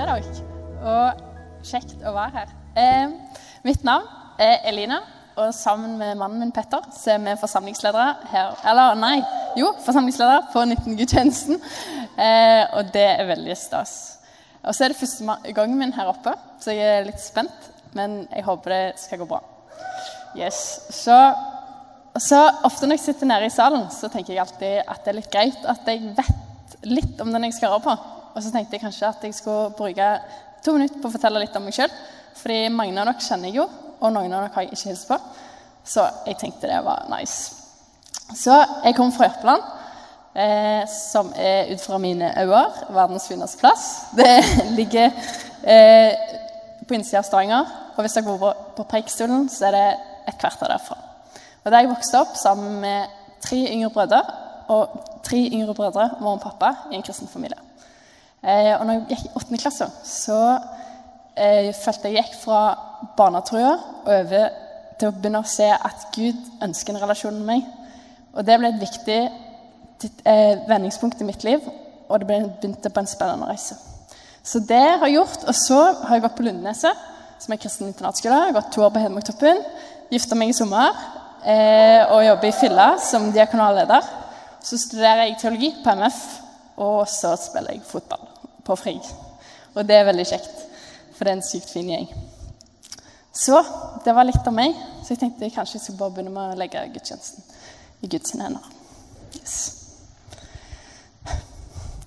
se 0.00 0.06
dere. 0.06 0.44
Og 0.80 1.64
kjekt 1.66 2.04
å 2.06 2.12
være 2.14 2.32
her. 2.38 2.52
Eh, 2.80 3.10
mitt 3.66 3.82
navn 3.84 4.06
er 4.40 4.62
Elina, 4.70 5.00
og 5.36 5.52
sammen 5.54 5.98
med 6.00 6.16
mannen 6.18 6.40
min 6.40 6.52
Petter 6.54 6.84
så 6.94 7.14
er 7.14 7.20
vi 7.22 7.32
forsamlingsledere 7.40 8.06
her 8.32 8.56
Eller 8.68 8.96
nei, 8.98 9.20
jo, 9.56 9.70
forsamlingsledere 9.84 10.48
på 10.52 10.64
19-gudstjenesten. 10.64 11.60
Eh, 12.16 12.64
og 12.76 12.90
det 12.94 13.06
er 13.14 13.28
veldig 13.28 13.56
stas. 13.56 13.94
Og 14.60 14.74
så 14.76 14.84
er 14.84 14.92
det 14.92 15.00
første 15.00 15.36
gangen 15.56 15.78
min 15.80 15.94
her 15.96 16.10
oppe, 16.10 16.34
så 16.60 16.74
jeg 16.76 16.98
er 16.98 17.08
litt 17.08 17.20
spent. 17.22 17.70
Men 17.96 18.22
jeg 18.30 18.44
håper 18.46 18.72
det 18.72 18.82
skal 19.00 19.20
gå 19.22 19.26
bra. 19.30 19.40
Yes. 20.38 20.58
Så, 20.94 21.16
så 22.20 22.44
ofte 22.68 22.86
når 22.86 23.00
jeg 23.00 23.06
sitter 23.08 23.30
nede 23.32 23.48
i 23.48 23.54
salen, 23.54 23.88
så 23.90 24.08
tenker 24.12 24.36
jeg 24.36 24.44
alltid 24.44 24.84
at 24.84 25.02
det 25.04 25.12
er 25.12 25.18
litt 25.18 25.32
greit 25.32 25.68
at 25.72 25.88
jeg 25.90 26.14
vet 26.16 26.76
litt 26.86 27.20
om 27.20 27.32
den 27.34 27.48
jeg 27.48 27.58
skal 27.58 27.74
høre 27.74 27.88
på. 27.88 28.19
Og 28.34 28.42
så 28.42 28.52
tenkte 28.52 28.76
jeg 28.76 28.84
kanskje 28.84 29.08
at 29.10 29.24
jeg 29.24 29.34
skulle 29.34 29.70
bruke 29.76 30.08
to 30.64 30.74
minutter 30.76 31.00
på 31.00 31.08
å 31.08 31.14
fortelle 31.14 31.42
litt 31.42 31.56
om 31.58 31.64
meg 31.66 31.76
sjøl. 31.76 31.92
Fordi 32.40 32.60
mange 32.72 32.96
av 32.98 33.08
dere 33.10 33.26
kjenner 33.26 33.50
jeg 33.50 33.60
jo, 33.60 33.66
og 34.00 34.12
noen 34.14 34.32
av 34.32 34.44
dere 34.44 34.54
har 34.54 34.66
jeg 34.66 34.76
ikke 34.76 34.92
hilst 34.92 35.08
på. 35.10 35.18
Så 35.84 36.04
jeg 36.28 36.38
tenkte 36.40 36.70
det 36.70 36.80
var 36.86 37.08
nice. 37.10 37.56
Så 38.36 38.54
jeg 38.84 38.94
kom 38.96 39.10
fra 39.12 39.26
Jørpeland, 39.26 39.64
eh, 40.34 40.82
som 40.90 41.32
er 41.36 41.72
ut 41.72 41.82
fra 41.82 41.98
mine 41.98 42.30
øyne 42.38 42.64
verdens 42.94 43.28
fineste 43.28 43.58
plass. 43.60 43.86
Det 44.16 44.30
ligger 44.78 45.10
eh, 45.64 46.12
på 46.86 46.94
innsida 46.94 47.22
av 47.22 47.28
Stavanger. 47.28 47.72
Og 47.96 48.04
hvis 48.04 48.16
dere 48.16 48.28
går 48.28 48.60
på 48.76 48.86
Preikestolen, 48.88 49.48
så 49.52 49.68
er 49.68 49.76
det 49.76 49.86
et 50.30 50.38
kvarter 50.38 50.70
derfra. 50.70 50.98
Og 51.64 51.72
Der 51.72 51.82
jeg 51.82 51.90
vokste 51.90 52.20
opp 52.22 52.36
sammen 52.38 52.78
med 52.80 53.18
tre 53.42 53.58
yngre 53.72 53.90
brødre, 53.90 54.22
og 54.70 55.02
tre 55.26 55.42
yngre 55.50 55.74
brødre, 55.74 56.10
mor 56.20 56.38
og 56.38 56.44
pappa, 56.44 56.74
i 56.92 56.96
en 56.96 57.02
kristen 57.02 57.28
familie. 57.28 57.58
Eh, 58.40 58.72
og 58.78 58.86
når 58.86 58.94
jeg 58.94 59.06
gikk 59.10 59.26
i 59.26 59.34
åttende 59.36 59.60
klasse, 59.60 59.86
så 60.06 60.40
eh, 61.36 61.70
følte 61.76 62.08
jeg 62.08 62.22
gikk 62.22 62.38
fra 62.40 62.60
barnetrua 63.18 63.74
over 64.06 64.48
til 65.00 65.10
å 65.10 65.16
begynne 65.16 65.42
å 65.42 65.48
se 65.48 65.68
at 65.68 66.08
Gud 66.14 66.40
ønsker 66.64 66.94
en 66.94 67.02
relasjon 67.02 67.36
med 67.36 67.48
meg. 67.52 67.68
Og 68.32 68.46
det 68.46 68.56
ble 68.60 68.70
et 68.72 68.80
viktig 68.80 69.20
eh, 70.24 70.56
vendingspunkt 70.68 71.20
i 71.20 71.28
mitt 71.28 71.44
liv, 71.44 71.64
og 72.08 72.20
det 72.20 72.28
ble, 72.28 72.40
begynte 72.60 72.92
på 72.92 73.02
en 73.02 73.10
spennende 73.10 73.48
reise. 73.50 73.76
Så 74.42 74.62
det 74.64 74.80
har 74.80 75.06
jeg 75.06 75.18
gjort. 75.18 75.44
Og 75.44 75.56
så 75.56 75.80
har 76.06 76.16
jeg 76.16 76.24
gått 76.24 76.38
på 76.38 76.46
Lundeneset, 76.46 77.06
som 77.40 77.54
er 77.54 77.60
kristen 77.60 77.90
internatskole. 77.90 78.40
Jeg 78.40 78.52
har 78.52 78.58
gått 78.60 78.72
to 78.74 78.84
år 78.84 78.92
på 78.94 79.04
Hedmarktoppen. 79.04 79.62
Gifta 80.10 80.38
meg 80.38 80.52
i 80.52 80.56
sommer 80.56 80.90
eh, 81.44 82.02
og 82.08 82.24
jobber 82.24 82.50
i 82.50 82.56
Fylla 82.56 82.90
som 83.04 83.30
diakonalleder. 83.36 84.10
Så 84.64 84.80
studerer 84.80 85.26
jeg 85.26 85.38
teologi 85.40 85.72
på 85.84 85.96
MF, 85.96 86.20
og 86.80 87.00
så 87.08 87.36
spiller 87.40 87.76
jeg 87.76 87.88
fotball 87.88 88.29
på 88.70 88.78
FRIG. 88.78 89.06
Og 89.74 89.86
det 89.86 89.98
er 89.98 90.08
veldig 90.08 90.26
kjekt, 90.32 90.66
for 91.14 91.26
det 91.26 91.32
er 91.32 91.38
en 91.38 91.46
sykt 91.46 91.70
fin 91.74 91.90
gjeng. 91.90 92.08
Så 93.32 93.60
det 94.04 94.14
var 94.14 94.26
litt 94.26 94.46
om 94.46 94.56
meg. 94.58 94.74
Så 95.02 95.14
jeg 95.14 95.22
tenkte 95.22 95.46
jeg 95.46 95.54
kanskje 95.54 95.78
jeg 95.78 95.84
skulle 95.84 96.02
bare 96.02 96.16
begynne 96.16 96.34
med 96.34 96.54
å 96.54 96.58
legge 96.58 96.82
gudstjenesten 96.94 97.46
i 98.02 98.10
Guds 98.10 98.34
hender. 98.34 98.66
Yes. 99.38 99.56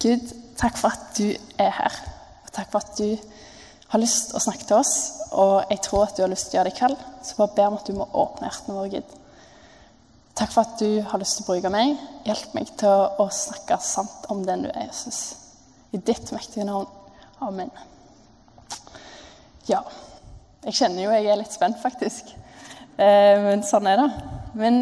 Gud, 0.03 0.34
takk 0.59 0.75
for 0.80 0.91
at 0.91 1.14
du 1.17 1.30
er 1.61 1.72
her. 1.80 2.00
Og 2.44 2.52
takk 2.56 2.72
for 2.73 2.84
at 2.84 3.00
du 3.00 3.16
har 3.94 4.02
lyst 4.02 4.34
å 4.36 4.41
snakke 4.44 4.67
til 4.67 4.81
oss. 4.81 4.95
Og 5.31 5.69
jeg 5.72 5.84
tror 5.86 6.08
at 6.08 6.17
du 6.17 6.25
har 6.25 6.31
lyst 6.34 6.50
til 6.50 6.58
å 6.58 6.61
gjøre 6.61 6.72
det 6.72 6.75
i 6.75 6.80
kveld. 6.81 7.06
Så 7.23 7.38
bare 7.39 7.56
ber 7.56 7.72
om 7.72 7.80
at 7.80 7.88
du 7.88 7.95
må 7.97 8.09
åpne 8.09 8.50
hjertene 8.50 8.80
våre, 8.80 8.97
Gud. 8.97 9.19
Takk 10.34 10.50
for 10.50 10.66
at 10.66 10.81
du 10.81 11.02
har 11.08 11.22
lyst 11.22 11.39
til 11.39 11.45
å 11.45 11.52
bruke 11.53 11.72
meg. 11.73 11.95
Hjelp 12.28 12.58
meg 12.58 12.73
til 12.81 13.22
å 13.22 13.30
snakke 13.31 13.80
sant 13.86 14.28
om 14.34 14.44
den 14.47 14.66
du 14.66 14.72
er, 14.73 14.89
Jesus. 14.89 15.43
I 15.94 16.00
ditt 16.02 16.31
mektige 16.34 16.66
navn. 16.66 16.88
Amen. 17.46 17.70
Ja. 19.70 19.84
Jeg 20.64 20.78
kjenner 20.80 21.04
jo 21.04 21.12
jeg 21.14 21.28
er 21.30 21.38
litt 21.38 21.54
spent, 21.54 21.78
faktisk. 21.81 22.31
Eh, 22.98 23.36
men 23.44 23.62
sånn 23.68 23.88
er 23.92 24.00
det. 24.00 24.08
Men 24.58 24.80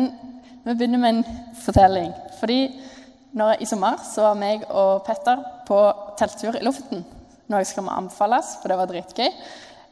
vi 0.63 0.75
begynner 0.75 1.01
med 1.01 1.17
en 1.17 1.41
fortelling. 1.63 2.13
Fordi 2.39 2.61
når, 3.35 3.59
I 3.59 3.67
sommer 3.67 3.99
så 4.05 4.29
var 4.29 4.39
meg 4.39 4.63
og 4.69 5.03
Petter 5.07 5.41
på 5.67 5.81
telttur 6.19 6.55
i 6.59 6.63
Lofoten. 6.63 7.03
Noe 7.51 7.67
skal 7.67 7.85
vi 7.87 7.93
anbefales, 7.95 8.55
for 8.61 8.71
det 8.71 8.79
var 8.79 8.91
dritgøy. 8.91 9.27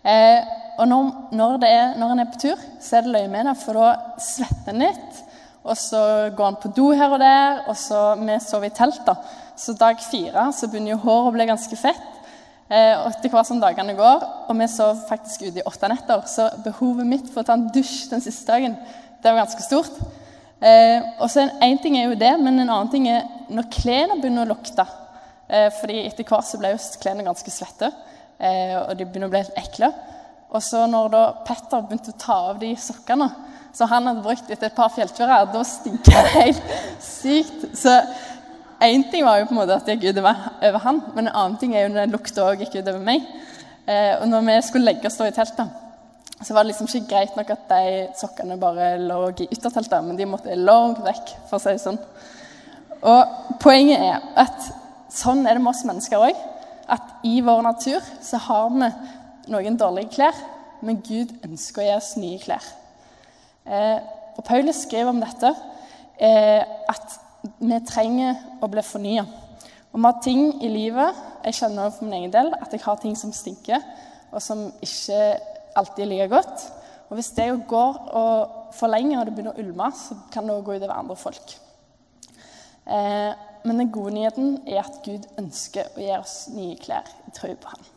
Eh, 0.07 0.55
og 0.79 0.87
når, 0.87 1.11
når, 1.35 1.67
er, 1.67 1.97
når 1.99 2.13
en 2.13 2.23
er 2.23 2.31
på 2.31 2.39
tur, 2.45 2.63
så 2.79 2.99
er 2.99 3.07
det 3.07 3.15
løye 3.17 3.31
med 3.31 3.49
det, 3.49 3.57
for 3.59 3.75
da 3.75 4.15
svetter 4.23 4.71
en 4.71 4.85
litt. 4.85 5.21
Og 5.67 5.75
så 5.75 6.01
går 6.35 6.51
han 6.53 6.59
på 6.63 6.71
do 6.77 6.89
her 6.95 7.11
og 7.11 7.19
der, 7.19 7.63
og 7.67 7.75
så 7.77 8.13
vi 8.21 8.39
sover 8.43 8.69
i 8.69 8.75
telt. 8.77 9.01
da. 9.07 9.17
Så 9.59 9.75
dag 9.75 9.99
fire 9.99 10.45
så 10.55 10.69
begynner 10.69 10.93
jo 10.93 11.01
håret 11.03 11.33
å 11.33 11.35
bli 11.35 11.47
ganske 11.49 11.79
fett. 11.79 12.05
Eh, 12.69 12.93
og 13.01 13.09
etter 13.09 13.31
hvert 13.33 13.49
som 13.49 13.59
dagene 13.59 13.95
går, 13.97 14.23
og 14.47 14.55
vi 14.55 14.67
sov 14.71 15.01
faktisk 15.09 15.47
ute 15.47 15.59
i 15.59 15.65
åtte 15.67 15.89
netter, 15.91 16.21
så 16.29 16.47
behovet 16.63 17.09
mitt 17.09 17.27
for 17.33 17.41
å 17.41 17.47
ta 17.47 17.57
en 17.57 17.67
dusj 17.73 18.07
den 18.11 18.23
siste 18.23 18.47
dagen, 18.47 18.77
det 19.19 19.27
var 19.27 19.41
ganske 19.41 19.65
stort. 19.65 19.97
Eh, 20.61 21.03
og 21.19 21.27
så 21.31 21.49
Én 21.65 21.79
ting 21.81 21.97
er 21.97 22.07
jo 22.07 22.19
det, 22.19 22.31
men 22.39 22.59
en 22.59 22.69
annen 22.69 22.91
ting 22.93 23.09
er 23.11 23.27
når 23.49 23.67
klærne 23.73 24.19
begynner 24.21 24.47
å 24.47 24.53
lukte. 24.53 24.85
Eh, 25.49 25.67
fordi 25.79 26.05
etter 26.05 26.27
hvert 26.29 26.47
så 26.47 26.61
ble 26.61 26.75
jo 26.75 26.79
klærne 27.01 27.25
ganske 27.27 27.51
svette, 27.51 27.91
eh, 28.39 28.77
og 28.77 28.95
de 28.95 29.07
begynner 29.07 29.27
å 29.27 29.33
bli 29.33 29.43
litt 29.43 29.59
ekle. 29.59 29.91
Og 30.53 30.63
så 30.63 30.85
når 30.87 31.11
da 31.13 31.23
Petter 31.45 31.83
begynte 31.83 32.13
å 32.13 32.21
ta 32.21 32.39
av 32.53 32.61
de 32.61 32.71
sokkene 32.79 33.27
som 33.75 33.89
han 33.91 34.07
hadde 34.09 34.23
brukt 34.25 34.49
etter 34.49 34.69
et 34.69 34.77
par 34.77 34.89
fjellturer, 34.93 35.51
da 35.51 35.61
stinker 35.67 36.15
det 36.15 36.31
helt 36.37 36.71
sykt. 37.03 37.67
Så 37.77 37.93
én 38.81 39.03
ting 39.11 39.25
var 39.25 39.39
jo 39.39 39.49
på 39.49 39.55
en 39.55 39.59
måte 39.59 39.75
at 39.75 39.85
det 39.87 39.97
gikk 39.97 40.13
utover 40.15 40.39
over 40.69 40.83
han, 40.85 41.01
men 41.15 41.27
en 41.27 41.35
annen 41.35 41.59
ting 41.59 41.75
er 41.75 41.85
jo 41.85 41.91
når 41.93 42.05
den 42.05 42.15
lukta 42.15 42.45
òg 42.47 42.63
gikk 42.63 42.79
utover 42.79 43.03
meg. 43.03 43.25
Eh, 43.89 44.15
og 44.21 44.27
når 44.31 44.45
vi 44.47 44.57
skulle 44.67 44.91
legge 44.91 45.09
oss 45.09 45.19
i 45.25 45.31
teltet, 45.35 45.71
så 46.39 46.55
var 46.55 46.63
det 46.63 46.71
liksom 46.71 46.87
ikke 46.87 47.09
greit 47.09 47.35
nok 47.35 47.49
at 47.51 47.65
de 47.71 47.95
sokkene 48.15 48.59
bare 48.59 48.93
lå 49.01 49.19
i 49.43 49.49
ytterteltet, 49.51 50.03
men 50.05 50.19
de 50.19 50.27
måtte 50.29 50.55
langt 50.55 51.01
vekk, 51.03 51.33
for 51.49 51.57
å 51.57 51.63
si 51.63 51.73
det 51.75 51.83
sånn. 51.83 51.99
Og 52.99 53.57
poenget 53.63 54.03
er 54.03 54.23
at 54.39 54.69
sånn 55.11 55.45
er 55.45 55.57
det 55.57 55.63
med 55.63 55.73
oss 55.73 55.85
mennesker 55.87 56.23
òg. 56.29 56.45
At 56.89 57.25
i 57.27 57.39
vår 57.45 57.63
natur 57.65 58.05
så 58.23 58.39
har 58.47 58.69
vi 58.73 58.89
noen 59.51 59.77
dårlige 59.79 60.13
klær, 60.15 60.37
men 60.85 61.01
Gud 61.03 61.33
ønsker 61.43 61.83
å 61.83 61.87
gi 61.89 61.95
oss 61.97 62.13
nye 62.19 62.39
klær. 62.41 62.65
Eh, 63.67 63.97
og 64.37 64.45
Paulus 64.47 64.85
skriver 64.85 65.11
om 65.11 65.19
dette 65.19 65.51
eh, 66.23 66.63
at 66.63 67.19
vi 67.59 67.79
trenger 67.87 68.39
å 68.63 68.69
bli 68.71 68.83
fornya. 68.85 69.25
Og 69.89 69.99
vi 69.99 70.05
har 70.05 70.19
ting 70.23 70.43
i 70.61 70.69
livet 70.69 71.25
Jeg 71.43 71.55
kjenner 71.61 71.89
for 71.89 72.05
min 72.05 72.17
egen 72.19 72.33
del 72.33 72.51
at 72.57 72.73
jeg 72.75 72.83
har 72.83 72.99
ting 72.99 73.15
som 73.17 73.31
stinker, 73.33 73.79
og 74.29 74.41
som 74.43 74.67
ikke 74.83 75.19
alltid 75.79 76.03
er 76.03 76.09
like 76.11 76.27
godt. 76.33 76.65
Og 77.09 77.17
hvis 77.17 77.31
det 77.37 77.47
går 77.67 78.01
og 78.19 78.73
for 78.75 78.91
lenge 78.91 79.17
og 79.17 79.25
det 79.25 79.33
begynner 79.33 79.55
å 79.55 79.63
ulme, 79.63 79.87
så 79.95 80.17
kan 80.33 80.45
det 80.45 80.57
gå 80.65 80.75
utover 80.75 80.93
andre 80.93 81.15
folk. 81.17 81.55
Eh, 82.85 83.31
men 83.63 83.81
den 83.81 83.91
gode 83.91 84.13
nyheten 84.15 84.59
er 84.67 84.83
at 84.83 84.99
Gud 85.05 85.25
ønsker 85.39 85.89
å 85.95 86.03
gi 86.03 86.11
oss 86.17 86.35
nye 86.53 86.77
klær 86.79 87.07
i 87.27 87.33
troa 87.35 87.57
på 87.59 87.73
ham. 87.73 87.87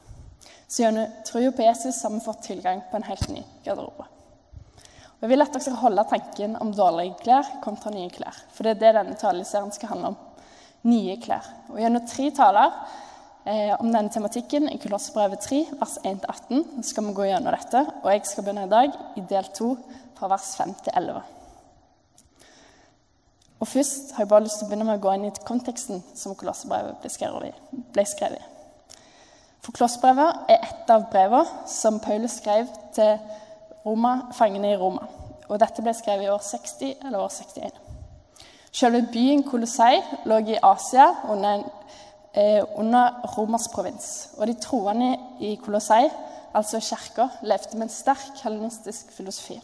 Så 0.66 0.86
gjennom 0.86 1.20
troa 1.28 1.52
på 1.52 1.66
Jesus 1.66 2.00
har 2.02 2.14
vi 2.14 2.24
fått 2.24 2.46
tilgang 2.48 2.80
på 2.90 2.98
en 2.98 3.06
helt 3.10 3.28
ny 3.28 3.44
garderobe. 3.66 4.11
Jeg 5.22 5.30
vil 5.30 5.44
at 5.44 5.52
dere 5.54 5.62
skal 5.62 5.78
holde 5.78 6.02
tanken 6.10 6.56
om 6.58 6.72
dårlige 6.74 7.14
klær 7.20 7.46
kontra 7.62 7.92
nye 7.94 8.10
klær. 8.10 8.34
For 8.50 8.66
det 8.66 8.72
er 8.72 8.78
det 8.80 8.94
denne 8.96 9.18
taleserien 9.20 9.70
skal 9.70 9.92
handle 9.92 10.08
om. 10.10 10.16
Nye 10.90 11.14
klær. 11.22 11.46
Og 11.70 11.76
Gjennom 11.78 12.08
tre 12.10 12.24
taler 12.34 12.72
eh, 13.46 13.70
om 13.76 13.86
denne 13.86 14.10
tematikken 14.10 14.66
i 14.72 14.80
Kolossbrevet 14.82 15.44
3, 15.44 15.60
vers 15.78 16.00
1-18, 16.02 16.64
skal 16.88 17.06
vi 17.06 17.14
gå 17.14 17.28
gjennom 17.28 17.54
dette. 17.54 17.84
Og 18.02 18.08
jeg 18.10 18.24
skal 18.26 18.48
begynne 18.48 18.64
i 18.66 18.72
dag 18.72 18.98
i 19.14 19.22
del 19.30 19.52
2, 19.60 19.68
fra 20.18 20.32
vers 20.34 20.48
5-11. 20.58 21.22
Og 23.62 23.70
Først 23.70 24.10
har 24.16 24.24
jeg 24.24 24.32
bare 24.34 24.42
lyst 24.48 24.58
til 24.58 24.66
å 24.66 24.72
begynne 24.72 24.88
med 24.88 24.98
å 24.98 25.04
gå 25.06 25.14
inn 25.14 25.28
i 25.28 25.32
konteksten 25.46 26.02
som 26.18 26.34
Kolossbrevet 26.34 26.98
ble 26.98 28.06
skrevet 28.10 28.42
i. 28.42 28.50
For 29.62 29.70
Kolossbrevet 29.70 30.50
er 30.50 30.66
et 30.66 30.90
av 30.90 31.06
brevene 31.14 31.70
som 31.70 32.02
Paulus 32.02 32.40
skrev 32.42 32.66
til 32.98 33.22
Roma, 33.86 34.32
fangene 34.32 34.72
i 34.72 34.76
Roma. 34.76 35.06
Og 35.48 35.58
dette 35.60 35.82
ble 35.82 35.94
skrevet 35.94 36.26
i 36.26 36.32
år 36.32 36.42
60 36.44 37.06
eller 37.06 37.18
år 37.18 37.32
61. 37.34 37.80
Selve 38.72 39.02
byen 39.12 39.42
Kolossei 39.44 39.98
lå 40.24 40.38
i 40.48 40.58
Asia 40.62 41.08
under, 41.28 41.64
eh, 42.34 42.62
under 42.76 43.20
Romas 43.36 43.68
provins. 43.68 44.28
Og 44.38 44.46
de 44.46 44.54
troende 44.54 45.16
i 45.40 45.54
Kolossei, 45.56 46.10
altså 46.54 46.80
kirka, 46.80 47.28
levde 47.42 47.76
med 47.76 47.82
en 47.82 47.88
sterk 47.88 48.40
hellenistisk 48.44 49.12
filosofi. 49.12 49.60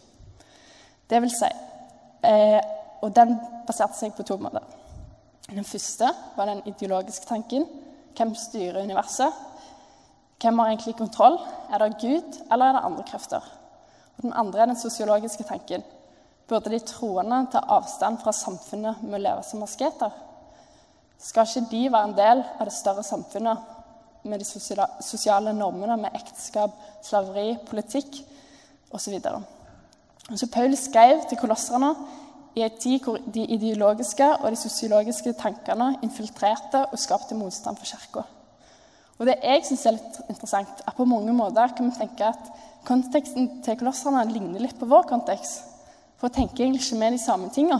Det 1.09 1.21
vil 1.21 1.31
si 1.31 1.49
eh, 2.23 2.61
Og 3.01 3.15
den 3.15 3.39
baserte 3.65 3.95
seg 3.95 4.11
på 4.13 4.23
to 4.23 4.35
måter. 4.37 4.59
Den 5.49 5.63
første 5.63 6.09
var 6.35 6.45
den 6.45 6.61
ideologiske 6.65 7.25
tanken. 7.25 7.65
Hvem 8.17 8.35
styrer 8.35 8.83
universet? 8.83 9.33
Hvem 10.41 10.59
har 10.59 10.67
egentlig 10.67 10.95
kontroll? 10.95 11.39
Er 11.73 11.77
det 11.77 11.97
Gud, 12.01 12.45
eller 12.51 12.65
er 12.65 12.71
det 12.71 12.83
andre 12.83 13.03
krefter? 13.03 13.58
Og 14.19 14.25
den 14.27 14.35
andre 14.35 14.61
er 14.61 14.67
den 14.67 14.79
sosiologiske 14.79 15.45
tanken. 15.47 15.83
Burde 16.47 16.73
de 16.73 16.79
troende 16.83 17.45
ta 17.53 17.61
avstand 17.71 18.19
fra 18.19 18.33
samfunnet 18.35 18.99
med 19.05 19.15
å 19.15 19.23
leve 19.23 19.45
som 19.47 19.63
asketer? 19.63 20.11
Skal 21.19 21.47
ikke 21.47 21.69
de 21.71 21.83
være 21.93 22.09
en 22.09 22.17
del 22.17 22.41
av 22.43 22.67
det 22.67 22.75
større 22.75 23.03
samfunnet 23.03 23.75
med 24.27 24.41
de 24.41 24.47
sosiale 25.03 25.53
normene, 25.55 25.95
med 25.97 26.15
ekteskap, 26.19 26.75
slaveri, 27.03 27.53
politikk 27.69 28.19
osv. 28.91 29.15
Så, 29.23 30.39
så 30.41 30.49
Paul 30.51 30.75
skrev 30.75 31.23
til 31.29 31.39
kolosserne 31.39 31.93
i 32.59 32.65
en 32.65 32.79
tid 32.81 33.05
hvor 33.05 33.21
de 33.23 33.45
ideologiske 33.55 34.27
og 34.41 34.49
de 34.51 34.59
sosiologiske 34.59 35.33
tankene 35.39 35.93
infiltrerte 36.03 36.83
og 36.89 36.99
skapte 36.99 37.37
motstand 37.39 37.79
for 37.79 37.87
kirka. 37.87 38.25
Og 39.19 39.27
det 39.27 39.39
jeg 39.43 39.63
syns 39.67 39.85
er 39.85 39.95
litt 39.95 40.19
interessant, 40.31 40.83
er 40.87 40.95
på 40.95 41.07
mange 41.07 41.33
måter 41.35 41.71
kan 41.75 41.87
vi 41.87 41.95
tenke 41.99 42.27
at 42.31 42.51
konteksten 42.87 43.49
til 43.65 43.77
kolosserne 43.79 44.25
ligner 44.31 44.63
litt 44.63 44.77
på 44.79 44.87
vår 44.89 45.07
kontekst. 45.09 45.65
For 46.19 46.27
å 46.27 46.35
tenke 46.35 46.63
egentlig 46.63 46.83
ikke 46.83 46.99
med 46.99 47.15
de 47.15 47.21
samme 47.21 47.49
tinga. 47.55 47.79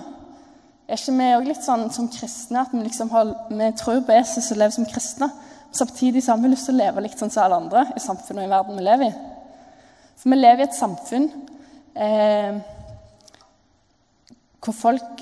Er 0.89 0.97
ikke 0.97 1.13
vi 1.19 1.29
òg 1.35 1.47
litt 1.49 1.65
sånn 1.65 1.89
som 1.93 2.07
kristne 2.09 2.63
at 2.63 2.71
vi, 2.73 2.81
liksom 2.85 3.11
har, 3.13 3.33
vi 3.51 3.67
tror 3.77 3.99
på 4.05 4.15
Jesus 4.15 4.49
og 4.53 4.61
lever 4.61 4.75
som 4.77 4.87
kristne? 4.89 5.29
Samtidig 5.75 6.23
har 6.25 6.39
vi 6.41 6.49
lyst 6.49 6.65
til 6.65 6.79
å 6.79 6.79
leve 6.79 7.03
likt 7.05 7.19
sånn 7.19 7.29
som 7.29 7.43
alle 7.43 7.59
andre 7.61 7.83
i 7.93 8.01
samfunnet 8.01 8.41
og 8.41 8.47
i 8.47 8.53
verden 8.55 8.79
vi 8.79 8.85
lever 8.87 9.11
i. 9.11 9.17
For 10.17 10.33
vi 10.33 10.39
lever 10.39 10.63
i 10.63 10.67
et 10.67 10.77
samfunn 10.79 11.27
eh, 11.93 12.57
hvor 14.65 14.75
folk 14.75 15.21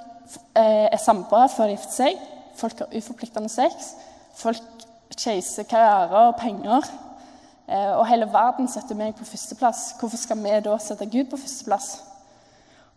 eh, 0.56 0.88
er 0.88 1.02
samboere 1.02 1.52
før 1.52 1.68
de 1.68 1.76
gifter 1.76 1.98
seg. 1.98 2.24
Folk 2.58 2.80
har 2.82 2.96
uforpliktende 2.96 3.52
sex. 3.52 3.92
Folk 4.38 4.88
chaser 5.18 5.68
karriere 5.70 6.30
og 6.30 6.40
penger. 6.40 6.88
Eh, 7.68 7.94
og 7.98 8.08
hele 8.08 8.30
verden 8.32 8.70
setter 8.72 8.96
meg 8.96 9.16
på 9.18 9.28
førsteplass. 9.28 9.90
Hvorfor 10.00 10.20
skal 10.20 10.40
vi 10.40 10.54
da 10.64 10.78
sette 10.80 11.06
Gud 11.12 11.28
på 11.32 11.40
førsteplass? 11.40 11.90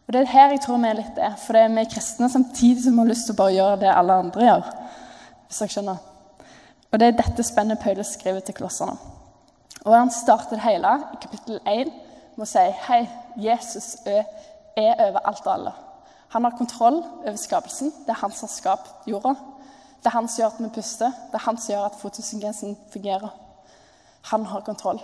Og 0.06 0.12
Det 0.14 0.20
er 0.20 0.32
her 0.32 0.50
jeg 0.50 0.60
tror 0.64 0.78
vi 0.82 0.88
er 0.88 0.98
litt 0.98 1.16
det. 1.16 1.30
For 1.38 1.54
det 1.54 1.62
er 1.64 1.74
vi 1.74 1.84
kristne 1.90 2.30
samtidig 2.30 2.84
som 2.84 2.98
har 2.98 3.10
lyst 3.10 3.26
til 3.26 3.34
å 3.34 3.40
bare 3.42 3.56
gjøre 3.56 3.80
det 3.82 3.90
alle 3.94 4.20
andre 4.24 4.46
gjør. 4.46 4.70
Hvis 5.48 5.60
jeg 5.64 5.74
skjønner. 5.74 5.98
Og 6.90 6.98
det 6.98 7.06
er 7.06 7.18
dette 7.18 7.46
spennet 7.46 7.78
Paulus 7.82 8.14
skriver 8.16 8.40
til 8.40 8.54
klosserne. 8.54 8.96
Og 9.84 9.94
Han 9.94 10.10
starter 10.10 10.56
det 10.56 10.64
hele 10.64 10.96
i 11.14 11.20
kapittel 11.22 11.60
1 11.66 11.92
med 12.36 12.46
å 12.46 12.48
si 12.48 12.64
hei, 12.88 13.04
Jesus 13.36 13.96
er 14.06 14.24
over 14.76 15.22
alt 15.24 15.46
og 15.46 15.52
alle. 15.52 15.72
Han 16.30 16.44
har 16.44 16.56
kontroll 16.58 17.00
over 17.02 17.36
skapelsen. 17.36 17.92
Det 18.06 18.14
er 18.14 18.20
han 18.20 18.32
som 18.32 18.46
har 18.46 18.54
skapt 18.54 19.06
jorda. 19.06 19.34
Det 20.00 20.06
er 20.06 20.14
han 20.14 20.28
som 20.28 20.42
gjør 20.42 20.52
at 20.52 20.60
vi 20.62 20.72
puster. 20.74 21.14
Det 21.30 21.38
er 21.38 21.46
han 21.46 21.58
som 21.58 21.72
gjør 21.74 21.86
at 21.88 21.98
fotosyngensen 22.02 22.76
fungerer. 22.92 23.30
Han 24.30 24.46
har 24.46 24.64
kontroll. 24.66 25.00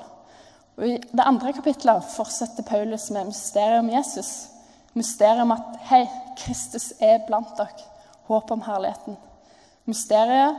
Og 0.76 0.88
I 0.88 0.96
det 0.99 1.25
andre 1.25 1.52
kapittelet 1.56 2.05
fortsetter 2.14 2.67
Paulus 2.67 3.11
med 3.11 3.31
mysteriet 3.31 3.81
om 3.81 3.90
Jesus. 3.90 4.49
Mysteriet 4.94 5.43
om 5.43 5.55
at 5.55 5.78
hei, 5.90 6.05
Kristus 6.38 6.93
er 7.00 7.25
blant 7.26 7.55
dere. 7.58 7.87
Håp 8.28 8.50
om 8.50 8.64
herligheten. 8.67 9.17
Mysteriet 9.87 10.56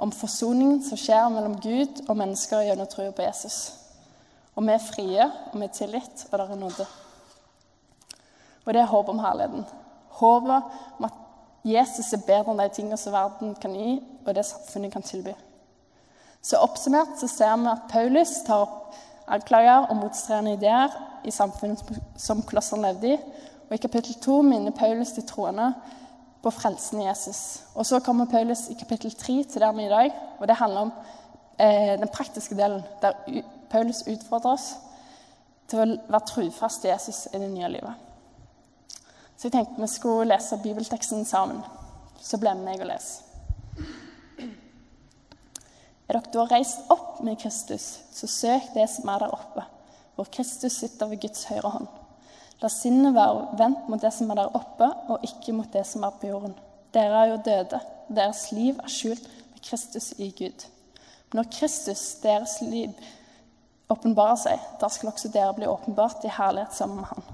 om 0.00 0.12
forsoningen 0.12 0.80
som 0.82 0.98
skjer 0.98 1.28
mellom 1.28 1.58
Gud 1.60 2.02
og 2.08 2.16
mennesker 2.16 2.64
gjennom 2.64 2.88
tro 2.90 3.10
på 3.12 3.26
Jesus. 3.26 3.58
Og 4.56 4.64
vi 4.66 4.72
er 4.74 4.82
frie, 4.82 5.26
og 5.52 5.60
vi 5.60 5.66
er 5.66 5.74
tilgitt, 5.76 6.24
og 6.30 6.38
det 6.38 6.46
er 6.46 6.60
nåde. 6.60 6.86
Og 8.64 8.74
det 8.74 8.80
er 8.80 8.90
håp 8.90 9.08
om 9.08 9.20
herligheten. 9.22 9.66
Håpet 10.20 10.72
om 10.98 11.06
at 11.08 11.20
Jesus 11.64 12.12
er 12.12 12.24
bedre 12.26 12.52
enn 12.52 12.60
de 12.62 12.68
tingene 12.72 12.98
som 13.00 13.14
verden 13.14 13.54
kan 13.60 13.76
gi, 13.76 14.00
og 14.24 14.34
det 14.34 14.46
samfunnet 14.48 14.92
kan 14.92 15.04
tilby. 15.04 15.36
Så 16.42 16.56
Oppsummert 16.56 17.18
så 17.20 17.28
ser 17.28 17.56
vi 17.56 17.68
at 17.68 17.88
Paulus 17.90 18.32
tar 18.46 18.64
opp 18.64 18.96
anklager 19.30 19.86
og 19.90 19.96
motstridende 20.00 20.56
ideer 20.56 20.94
i 21.24 21.30
samfunnet 21.30 22.00
som 22.18 22.42
klosserne 22.42 22.88
levde 22.88 23.14
i. 23.14 23.18
Og 23.68 23.76
I 23.76 23.82
kapittel 23.82 24.16
2 24.22 24.40
minner 24.42 24.74
Paulus 24.74 25.12
de 25.14 25.22
troende 25.22 25.72
på 26.42 26.50
frelsen 26.50 27.02
i 27.02 27.06
Jesus. 27.06 27.62
Og 27.74 27.86
Så 27.86 28.00
kommer 28.00 28.24
Paulus 28.24 28.68
i 28.68 28.74
kapittel 28.74 29.12
3 29.14 29.42
til 29.44 29.60
der 29.60 29.72
vi 29.72 29.82
er 29.82 29.86
i 29.86 29.90
dag. 29.90 30.12
og 30.38 30.48
Det 30.48 30.56
handler 30.56 30.80
om 30.80 30.92
eh, 31.58 31.98
den 31.98 32.08
praktiske 32.08 32.56
delen, 32.56 32.82
der 33.02 33.12
Paulus 33.70 34.02
utfordrer 34.06 34.52
oss 34.52 34.74
til 35.68 35.78
å 35.78 35.98
være 36.08 36.26
trufast 36.26 36.80
til 36.80 36.90
Jesus 36.90 37.28
i 37.34 37.38
det 37.38 37.50
nye 37.50 37.68
livet. 37.68 37.94
Så 39.36 39.48
jeg 39.48 39.52
tenkte 39.52 39.80
vi 39.80 39.86
skulle 39.86 40.34
lese 40.34 40.58
bibelteksten 40.62 41.24
sammen. 41.24 41.62
Så 42.20 42.38
ble 42.38 42.54
med 42.54 42.64
meg 42.64 42.80
og 42.80 42.90
lese. 42.90 43.22
Er 46.10 46.16
dere 46.18 46.32
da 46.34 46.44
reist 46.50 46.88
opp 46.90 47.20
med 47.22 47.38
Kristus, 47.38 48.00
så 48.10 48.26
søk 48.26 48.72
det 48.74 48.88
som 48.90 49.12
er 49.12 49.20
der 49.22 49.30
oppe, 49.30 49.62
hvor 50.16 50.26
Kristus 50.34 50.80
sitter 50.80 51.06
ved 51.06 51.20
Guds 51.22 51.44
høyre 51.46 51.70
hånd. 51.70 51.86
La 52.58 52.68
sinnet 52.68 53.14
være 53.14 53.44
vendt 53.60 53.86
mot 53.86 54.02
det 54.02 54.10
som 54.16 54.32
er 54.34 54.40
der 54.40 54.56
oppe, 54.58 54.88
og 55.06 55.22
ikke 55.22 55.54
mot 55.54 55.70
det 55.70 55.84
som 55.86 56.02
er 56.02 56.16
på 56.18 56.26
jorden. 56.32 56.56
Dere 56.90 57.20
er 57.20 57.30
jo 57.30 57.36
døde. 57.46 57.78
og 58.08 58.16
Deres 58.16 58.40
liv 58.50 58.80
er 58.82 58.90
skjult 58.90 59.28
med 59.52 59.62
Kristus 59.68 60.10
i 60.18 60.32
Gud. 60.34 60.66
Men 61.30 61.40
når 61.44 61.52
Kristus, 61.54 62.02
deres 62.24 62.56
liv, 62.60 62.90
åpenbarer 63.88 64.42
seg, 64.42 64.66
da 64.82 64.90
skal 64.90 65.12
også 65.12 65.30
dere 65.30 65.54
bli 65.54 65.70
åpenbart 65.70 66.26
i 66.26 66.34
herlighet 66.40 66.74
sammen 66.74 67.04
med 67.04 67.12
Han. 67.12 67.30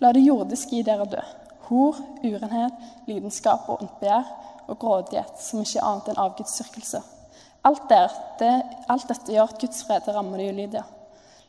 La 0.00 0.14
det 0.16 0.24
jordiske 0.24 0.80
i 0.80 0.82
dere 0.88 1.04
dø. 1.04 1.20
Hor, 1.68 2.00
urenhet, 2.24 2.80
lidenskap 3.06 3.68
og 3.68 3.82
ondt 3.82 4.00
begjær 4.00 4.34
og 4.68 4.78
grådighet, 4.80 5.36
som 5.36 5.60
ikke 5.60 5.82
er 5.82 5.88
annet 5.92 6.12
enn 6.14 6.24
avgudsdyrkelse. 6.24 7.04
Alt, 7.66 7.88
det, 7.90 8.52
alt 8.88 9.08
dette 9.10 9.34
gjør 9.34 9.50
at 9.50 9.60
Guds 9.60 9.82
frede 9.86 10.14
rammer 10.14 10.40
de 10.40 10.48
ulydige. 10.52 10.84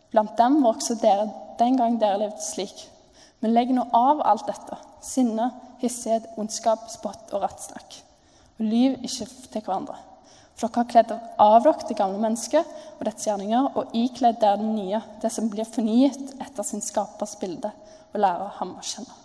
Blant 0.10 0.38
dem 0.40 0.58
var 0.64 0.76
også 0.76 0.98
dere 1.02 1.30
den 1.60 1.78
gang 1.78 2.00
dere 2.02 2.24
levde 2.24 2.42
slik. 2.44 2.88
Men 3.40 3.54
legg 3.54 3.72
nå 3.76 3.86
av 3.96 4.24
alt 4.26 4.48
dette. 4.50 4.78
Sinne, 5.06 5.52
hissighet, 5.80 6.28
ondskap, 6.42 6.90
spott 6.92 7.32
og 7.36 7.46
rettsnakk. 7.46 8.00
Og 8.60 8.66
lyv 8.66 8.98
ikke 9.06 9.30
til 9.30 9.62
hverandre. 9.62 10.00
For 10.60 10.68
dere 10.68 10.82
har 10.82 10.90
kledd 10.92 11.14
av 11.40 11.62
dere 11.64 11.86
det 11.88 11.96
gamle 11.96 12.20
mennesket 12.20 12.74
og 12.98 13.06
dets 13.08 13.30
gjerninger, 13.30 13.70
og 13.80 13.94
ikledd 13.96 14.42
dere 14.42 14.60
det 14.60 14.74
nye, 14.74 15.00
det 15.22 15.32
som 15.32 15.48
blir 15.52 15.70
fornyet 15.70 16.34
etter 16.42 16.68
sin 16.68 16.84
skapers 16.84 17.38
bilde 17.40 17.72
og 18.10 18.20
lærer 18.20 18.58
ham 18.58 18.74
å 18.76 18.84
kjenne. 18.84 19.16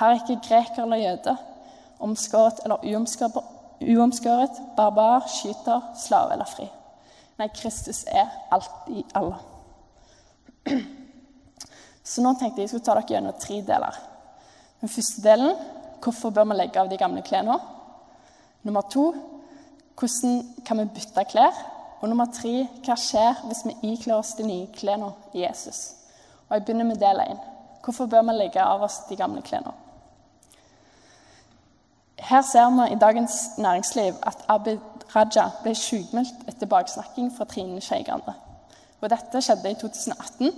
Her 0.00 0.14
er 0.14 0.18
ikke 0.22 0.40
greker 0.48 0.82
eller 0.82 1.02
jøde, 1.02 1.36
omskåret 2.02 2.64
eller 2.64 2.82
uomskåret, 2.90 3.38
barbar, 4.76 5.28
skyter, 5.28 5.80
slave 5.96 6.32
eller 6.32 6.44
fri. 6.50 6.68
Nei, 7.38 7.48
Kristus 7.54 8.04
er 8.10 8.26
alt 8.50 8.88
i 8.90 9.04
alle. 9.14 9.36
Så 12.08 12.22
nå 12.24 12.32
tenkte 12.34 12.62
jeg 12.62 12.66
jeg 12.66 12.72
skulle 12.72 12.86
ta 12.86 12.96
dere 12.96 13.12
gjennom 13.12 13.36
tre 13.38 13.60
deler. 13.62 13.98
Den 14.80 14.90
første 14.90 15.22
delen 15.22 15.54
hvorfor 16.02 16.30
bør 16.30 16.46
vi 16.50 16.56
legge 16.58 16.80
av 16.80 16.90
de 16.90 16.98
gamle 16.98 17.22
klærne? 17.22 17.58
Nummer 18.66 18.86
to 18.90 19.12
hvordan 19.98 20.40
kan 20.66 20.78
vi 20.78 20.90
bytte 20.94 21.24
klær? 21.30 21.54
Og 22.00 22.08
nummer 22.08 22.30
tre 22.34 22.68
hva 22.86 22.94
skjer 22.98 23.42
hvis 23.48 23.64
vi 23.66 23.92
ikler 23.92 24.18
oss 24.18 24.36
de 24.38 24.46
nye 24.46 24.68
klærne 24.74 25.12
i 25.34 25.42
Jesus? 25.42 25.94
Og 26.48 26.56
Jeg 26.56 26.64
begynner 26.64 26.86
med 26.88 27.02
del 27.02 27.20
én. 27.20 27.40
Hvorfor 27.84 28.06
bør 28.06 28.22
vi 28.22 28.38
legge 28.38 28.62
av 28.62 28.82
oss 28.82 29.02
de 29.08 29.16
gamle 29.16 29.42
klærne? 29.42 29.74
Her 32.18 32.42
ser 32.42 32.70
vi 32.70 32.92
i 32.92 32.98
Dagens 32.98 33.32
Næringsliv 33.58 34.14
at 34.22 34.44
Abid 34.48 34.78
Raja 35.14 35.50
ble 35.62 35.74
sjukmeldt 35.74 36.48
etter 36.50 36.66
baksnakking 36.66 37.30
fra 37.36 37.46
Trine 37.48 37.80
Skei 37.80 38.02
Grande. 38.02 38.34
Dette 39.02 39.42
skjedde 39.42 39.70
i 39.70 39.76
2018. 39.78 40.50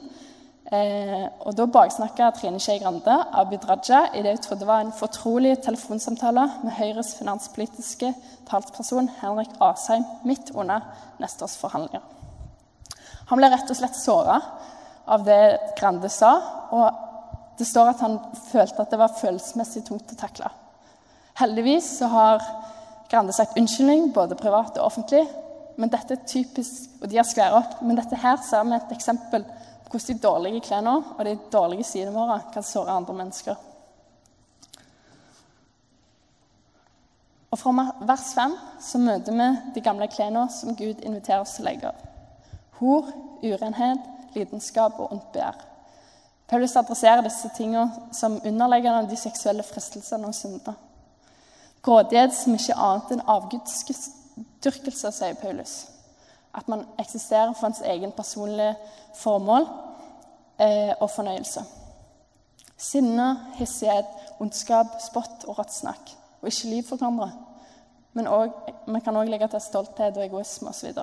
Eh, 0.72 1.26
og 1.40 1.56
Da 1.56 1.66
baksnakka 1.66 2.30
Trine 2.30 2.60
Skei 2.60 2.78
Grande 2.78 3.16
Abid 3.32 3.68
Raja 3.68 4.06
i 4.14 4.22
det 4.22 4.32
hun 4.36 4.42
trodde 4.46 4.66
var 4.66 4.80
en 4.80 4.92
fortrolig 4.92 5.58
telefonsamtale 5.62 6.46
med 6.62 6.72
Høyres 6.78 7.14
finanspolitiske 7.18 8.14
talsperson 8.50 9.10
Henrik 9.20 9.52
Asheim 9.60 10.04
midt 10.24 10.50
under 10.54 10.80
neste 11.20 11.44
års 11.44 11.58
forhandlinger. 11.60 12.00
Han 13.28 13.38
ble 13.38 13.52
rett 13.52 13.70
og 13.70 13.76
slett 13.76 14.00
såra 14.00 14.40
av 15.06 15.24
det 15.28 15.58
Grande 15.78 16.08
sa, 16.08 16.32
og 16.70 17.58
det 17.58 17.66
står 17.66 17.92
at 17.92 18.00
han 18.00 18.18
følte 18.48 18.80
at 18.80 18.90
det 18.90 18.98
var 18.98 19.18
følelsesmessig 19.20 19.84
tungt 19.84 20.16
å 20.16 20.18
takle. 20.18 20.50
Heldigvis 21.40 21.98
så 21.98 22.06
har 22.12 22.42
Grande 23.10 23.32
sagt 23.32 23.58
unnskyldning, 23.58 24.12
både 24.14 24.36
privat 24.38 24.76
og 24.78 24.84
offentlig. 24.86 25.24
Men 25.80 25.90
dette 25.90 26.14
er 26.14 26.26
typisk, 26.28 26.90
og 27.00 27.08
de 27.10 27.16
har 27.18 27.26
skværet 27.26 27.56
opp, 27.58 27.80
men 27.82 27.98
dette 27.98 28.18
her 28.22 28.36
ser 28.46 28.66
vi 28.68 28.76
et 28.76 28.92
eksempel 28.94 29.42
på 29.42 29.90
hvordan 29.90 30.06
de 30.06 30.22
dårlige 30.22 30.60
klærne 30.62 30.92
og 31.16 31.24
de 31.26 31.32
dårlige 31.50 31.86
sidene 31.88 32.14
våre 32.14 32.36
kan 32.54 32.62
såre 32.62 32.94
andre 32.94 33.16
mennesker. 33.18 33.56
Og 37.50 37.58
Fra 37.58 37.86
vers 38.06 38.28
5 38.36 38.54
så 38.86 39.00
møter 39.02 39.34
vi 39.34 39.48
de 39.74 39.82
gamle 39.82 40.06
klærne 40.12 40.44
som 40.54 40.76
Gud 40.78 41.02
inviterer 41.02 41.42
oss 41.42 41.56
til 41.56 41.64
å 41.64 41.70
legge 41.70 41.90
av. 41.90 42.04
Hor, 42.78 43.10
urenhet, 43.42 44.04
lidenskap 44.36 45.00
og 45.00 45.16
ondt 45.16 45.32
begjær. 45.34 45.58
Paulus 46.46 46.76
adresserer 46.78 47.26
disse 47.26 47.50
tingene 47.56 48.14
som 48.14 48.38
underliggende 48.44 49.10
de 49.10 49.18
seksuelle 49.18 49.66
fristelsene 49.66 50.30
og 50.30 50.38
syndene. 50.38 50.76
Grådighet 51.82 52.34
som 52.36 52.54
ikke 52.56 52.74
er 52.74 52.82
annet 52.84 53.12
enn 53.14 53.22
avgudsdyrkelse, 53.34 55.12
sier 55.16 55.38
Paulus. 55.40 55.74
At 56.54 56.68
man 56.68 56.84
eksisterer 57.00 57.54
for 57.56 57.70
ens 57.70 57.80
egen 57.86 58.12
personlige 58.12 58.74
formål 59.16 59.68
eh, 60.60 60.92
og 60.98 61.08
fornøyelse. 61.14 61.64
Sinne, 62.80 63.28
hissighet, 63.58 64.08
ondskap, 64.40 64.98
spott 65.04 65.46
og 65.46 65.60
rått 65.60 65.72
snakk. 65.72 66.12
Og 66.40 66.48
ikke 66.50 66.72
liv 66.72 66.84
for 66.88 67.00
hverandre. 67.00 67.30
Men 68.16 68.26
vi 68.86 69.00
kan 69.04 69.16
òg 69.16 69.28
legge 69.30 69.48
til 69.52 69.62
stolthet 69.62 70.16
og 70.16 70.24
egoisme 70.24 70.72
osv. 70.72 70.96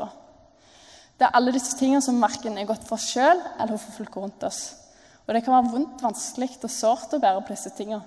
Det 1.18 1.26
er 1.26 1.38
alle 1.38 1.54
disse 1.56 1.78
tingene 1.78 2.04
som 2.04 2.20
verken 2.22 2.58
er 2.58 2.68
godt 2.70 2.84
for 2.86 2.98
oss 2.98 3.08
sjøl 3.14 3.40
eller 3.58 3.80
for 3.80 4.02
folk 4.02 4.18
rundt 4.20 4.44
oss. 4.46 4.62
Og 5.26 5.34
det 5.34 5.44
kan 5.44 5.56
være 5.56 5.72
vondt, 5.74 6.04
vanskelig 6.04 6.54
og 6.62 6.72
sårt 6.72 7.16
å 7.16 7.22
bære 7.24 7.42
på 7.46 7.56
disse 7.56 7.72
tingene. 7.78 8.04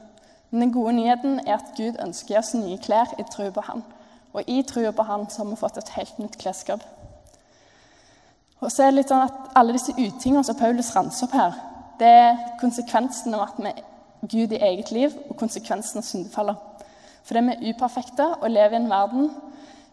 Men 0.51 0.61
den 0.67 0.73
gode 0.75 0.93
nyheten 0.97 1.41
er 1.47 1.59
at 1.59 1.75
Gud 1.77 1.99
ønsker 2.03 2.41
oss 2.41 2.55
nye 2.59 2.79
klær 2.83 3.13
i 3.19 3.27
tro 3.31 3.51
på 3.55 3.65
Han. 3.69 3.85
Og 4.33 4.47
i 4.51 4.63
troa 4.67 4.93
på 4.95 5.07
Han 5.07 5.29
så 5.31 5.43
har 5.43 5.51
vi 5.51 5.59
fått 5.59 5.79
et 5.79 5.93
helt 5.97 6.19
nytt 6.19 6.39
klesskap. 6.39 6.83
Og 8.61 8.73
så 8.73 8.85
er 8.85 8.91
det 8.91 9.01
litt 9.01 9.13
sånn 9.13 9.25
at 9.25 9.55
Alle 9.57 9.75
disse 9.77 9.95
utingene 9.97 10.45
som 10.47 10.59
Paulus 10.59 10.93
ranser 10.97 11.27
opp 11.27 11.37
her, 11.37 11.61
det 12.01 12.09
er 12.09 12.43
konsekvensen 12.61 13.35
av 13.37 13.47
at 13.47 13.61
vi 13.61 13.71
er 13.71 13.87
Gud 14.21 14.53
i 14.53 14.61
eget 14.61 14.91
liv, 14.93 15.15
og 15.29 15.37
konsekvensen 15.41 16.01
av 16.01 16.05
syndefallet. 16.05 16.85
Fordi 17.25 17.43
vi 17.47 17.55
er 17.55 17.75
uperfekte 17.75 18.27
og 18.41 18.51
lever 18.53 18.77
i 18.77 18.81
en 18.81 18.91
verden 18.91 19.31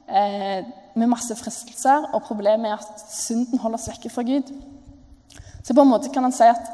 eh, 0.07 0.67
med 0.97 1.11
masse 1.11 1.35
fristelser, 1.35 2.09
og 2.13 2.23
problemet 2.27 2.71
er 2.71 2.79
at 2.79 3.03
synden 3.11 3.59
holder 3.59 3.79
oss 3.79 3.89
vekke 3.91 4.11
fra 4.11 4.23
Gud. 4.27 4.51
Så 5.63 5.75
på 5.75 5.83
en 5.83 5.91
måte 5.91 6.11
kan 6.13 6.23
han 6.23 6.35
si 6.35 6.47
at, 6.47 6.71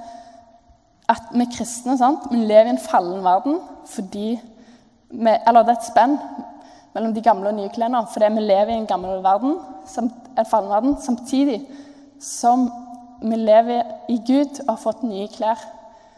at 1.09 1.29
vi 1.33 1.45
kristne 1.51 1.97
sant? 1.97 2.29
vi 2.31 2.37
lever 2.37 2.71
i 2.71 2.75
en 2.75 2.81
fallen 2.81 3.23
verden 3.23 3.59
fordi 3.91 4.39
vi, 5.09 5.29
Eller 5.47 5.63
det 5.63 5.73
er 5.75 5.79
et 5.79 5.91
spenn 5.91 6.17
mellom 6.93 7.13
de 7.13 7.21
gamle 7.21 7.51
og 7.51 7.57
nye 7.57 7.71
klærne 7.73 8.05
fordi 8.13 8.31
vi 8.33 8.45
lever 8.45 8.73
i 8.73 8.79
en 8.81 8.89
gammel 8.89 9.23
verden, 9.23 9.57
en 9.97 10.45
fallen 10.49 10.69
verden, 10.69 10.97
samtidig 11.01 11.61
som 12.19 12.69
vi 13.21 13.35
lever 13.35 13.83
i 14.09 14.17
Gud 14.27 14.59
og 14.63 14.69
har 14.75 14.81
fått 14.81 15.03
nye 15.03 15.27
klær. 15.27 15.59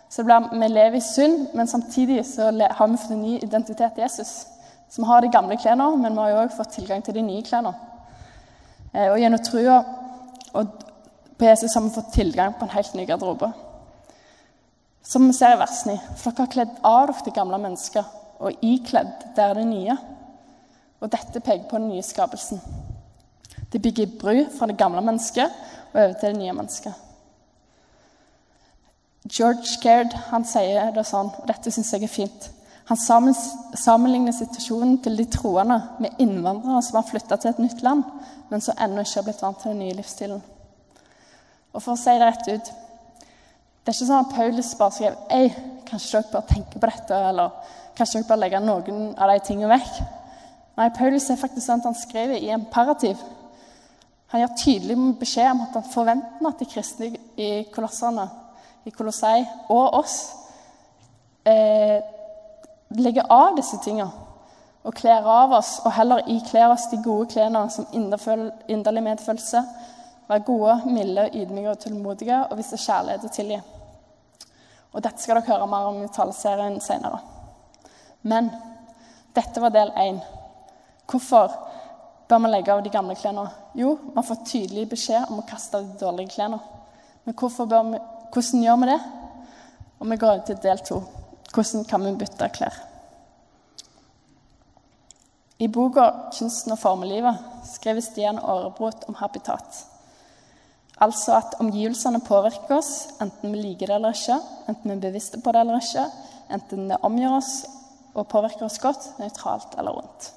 Så 0.10 0.24
blir, 0.24 0.50
Vi 0.52 0.68
lever 0.68 0.98
i 0.98 1.02
synd, 1.02 1.48
men 1.54 1.68
samtidig 1.68 2.26
så 2.26 2.52
har 2.52 2.88
vi 2.88 2.98
fått 2.98 3.12
en 3.12 3.22
ny 3.22 3.38
identitet 3.38 3.98
i 3.98 4.02
Jesus. 4.02 4.48
Så 4.90 5.02
vi 5.02 5.08
har 5.08 5.22
de 5.22 5.32
gamle 5.32 5.58
klærne, 5.58 5.98
men 5.98 6.14
vi 6.14 6.20
har 6.20 6.30
jo 6.30 6.42
òg 6.44 6.56
fått 6.56 6.74
tilgang 6.78 7.04
til 7.04 7.14
de 7.14 7.22
nye 7.22 7.44
klærne. 7.44 7.74
Eh, 8.94 9.12
og 9.12 9.20
gjennom 9.20 9.40
trua 9.44 9.84
på 10.54 11.46
Jesus 11.46 11.74
har 11.74 11.82
vi 11.82 11.90
fått 11.90 12.14
tilgang 12.14 12.54
på 12.54 12.66
en 12.66 12.76
helt 12.78 12.94
ny 12.96 13.06
garderobe. 13.06 13.52
Som 15.06 15.28
vi 15.28 15.34
ser 15.38 15.54
i 15.54 15.62
versene. 15.62 16.00
For 16.18 16.34
dere 16.34 16.48
har 16.48 16.54
kledd 16.54 16.78
av 16.84 17.14
det 17.26 17.34
gamle 17.36 17.60
mennesket, 17.62 18.06
og 18.42 18.66
ikledd 18.66 19.30
der 19.38 19.54
det 19.56 19.68
nye. 19.70 19.96
Og 21.00 21.12
dette 21.14 21.42
peker 21.42 21.70
på 21.70 21.78
den 21.78 21.92
nye 21.94 22.04
skapelsen. 22.04 22.62
Det 23.72 23.82
bygger 23.82 24.18
bru 24.20 24.46
fra 24.58 24.68
det 24.70 24.78
gamle 24.80 25.04
mennesket 25.06 25.52
og 25.94 26.00
over 26.00 26.14
til 26.20 26.32
det 26.34 26.40
nye 26.40 26.56
mennesket. 26.56 26.94
George 29.26 29.80
Caird 29.82 30.14
han 30.30 30.46
sier 30.46 30.92
det 30.94 31.06
sånn, 31.08 31.32
og 31.34 31.48
dette 31.50 31.72
syns 31.74 31.94
jeg 31.94 32.06
er 32.06 32.12
fint. 32.12 32.50
Han 32.86 33.00
sammenligner 33.00 34.36
situasjonen 34.36 35.00
til 35.02 35.18
de 35.18 35.26
troende 35.34 35.80
med 36.04 36.20
innvandrere 36.22 36.84
som 36.86 37.00
har 37.00 37.08
flytta 37.08 37.40
til 37.42 37.54
et 37.54 37.62
nytt 37.64 37.82
land, 37.86 38.04
men 38.52 38.62
som 38.62 38.78
ennå 38.78 39.02
ikke 39.02 39.18
har 39.20 39.26
blitt 39.26 39.42
vant 39.42 39.58
til 39.62 39.74
den 39.74 39.82
nye 39.82 39.96
livsstilen. 39.98 40.44
Og 41.74 41.82
for 41.82 41.96
å 41.96 42.00
si 42.00 42.14
det 42.14 42.28
rett 42.28 42.52
ut 42.52 42.70
Det 43.86 43.92
er 43.92 44.00
ikke 44.00 44.08
sånn 44.10 44.24
at 44.24 44.32
Paulus 44.34 44.70
bare 44.80 44.94
skrev 44.96 45.18
Ei, 45.30 45.50
kanskje 45.86 46.18
dere 46.18 46.32
bør 46.32 46.46
tenke 46.50 46.80
på 46.82 46.90
dette, 46.90 47.18
eller 47.30 47.52
kanskje 47.94 48.18
dere 48.24 48.30
bør 48.32 48.40
legge 48.42 48.62
noen 48.64 49.04
av 49.14 49.30
de 49.30 49.44
tingene 49.46 49.70
vekk. 49.76 50.00
Nei, 50.80 50.88
Paulus 50.98 51.28
er 51.30 51.38
faktisk 51.38 51.68
sånn 51.68 51.84
at 51.84 51.86
han 51.92 51.98
skriver 52.00 52.42
i 52.42 52.50
imperativ. 52.50 53.22
Han 54.34 54.42
gir 54.42 54.56
tydelig 54.58 54.98
beskjed 55.20 55.52
om 55.52 55.62
at 55.68 55.78
han 55.78 55.86
forventer 55.92 56.50
at 56.50 56.64
de 56.64 56.68
kristne 56.72 57.12
i 57.38 57.52
kolossene, 57.76 58.26
i 58.90 58.94
Kolossei 58.94 59.40
og 59.74 60.00
oss 60.02 60.16
eh, 61.46 62.02
legger 62.98 63.30
av 63.34 63.56
disse 63.58 63.80
tingene 63.86 64.10
og 64.86 64.98
kler 64.98 65.26
av 65.30 65.54
oss, 65.58 65.80
og 65.86 65.94
heller 65.94 66.26
ikler 66.30 66.74
oss 66.74 66.90
de 66.92 67.00
gode 67.06 67.32
klærne 67.34 67.64
som 67.74 67.88
inderlig 67.94 69.06
medfølelse, 69.08 69.62
være 70.26 70.46
gode, 70.46 70.76
milde, 70.90 71.30
ydmyke 71.38 71.72
og 71.72 71.80
tålmodige 71.82 72.44
og 72.50 72.60
vise 72.60 72.82
kjærlighet 72.82 73.26
og 73.26 73.34
tilgi. 73.34 73.62
Og 74.96 75.04
dette 75.04 75.20
skal 75.20 75.42
dere 75.42 75.50
høre 75.50 75.68
mer 75.68 75.90
om 75.90 76.00
i 76.06 76.12
taleserien 76.16 76.80
senere. 76.84 77.20
Men 78.24 78.48
dette 79.36 79.60
var 79.60 79.74
del 79.76 79.92
én. 80.00 80.22
Hvorfor 81.12 81.52
bør 82.30 82.42
man 82.42 82.54
legge 82.54 82.72
av 82.74 82.84
de 82.84 82.94
gamle 82.94 83.18
klærne? 83.20 83.50
Jo, 83.76 83.98
man 84.16 84.24
får 84.24 84.46
tydelig 84.48 84.88
beskjed 84.96 85.28
om 85.30 85.42
å 85.42 85.48
kaste 85.50 85.84
de 85.84 86.00
dårlige 86.00 86.38
klærne. 86.38 86.62
Men 87.26 87.36
vi, 87.36 88.00
hvordan 88.32 88.64
gjør 88.64 88.82
vi 88.82 88.90
det? 88.94 89.00
Og 90.00 90.10
vi 90.10 90.18
går 90.24 90.44
til 90.48 90.62
del 90.64 90.84
to. 90.88 91.02
Hvordan 91.54 91.86
kan 91.90 92.06
vi 92.06 92.16
bytte 92.24 92.50
klær? 92.56 92.80
I 95.60 95.68
boka 95.68 96.30
'Kunsten 96.32 96.74
å 96.74 96.80
forme 96.80 97.08
livet' 97.08 97.38
skriver 97.64 98.02
Stian 98.02 98.40
Aarebrot 98.40 99.06
om 99.08 99.16
habitat. 99.16 99.86
Altså 101.04 101.36
at 101.36 101.58
omgivelsene 101.60 102.22
påvirker 102.24 102.78
oss, 102.78 102.92
enten 103.22 103.52
vi 103.52 103.60
liker 103.60 103.92
det 103.92 103.98
eller 103.98 104.16
ikke, 104.16 104.38
enten 104.70 104.92
vi 104.92 104.96
er 104.96 105.04
bevisste 105.04 105.42
på 105.44 105.52
det 105.52 105.66
eller 105.66 105.82
ikke, 105.82 106.06
enten 106.56 106.88
det 106.92 107.02
omgjør 107.04 107.38
oss 107.42 107.54
og 108.16 108.28
påvirker 108.32 108.64
oss 108.68 108.80
godt, 108.80 109.10
nøytralt 109.20 109.76
eller 109.78 109.98
vondt. 109.98 110.30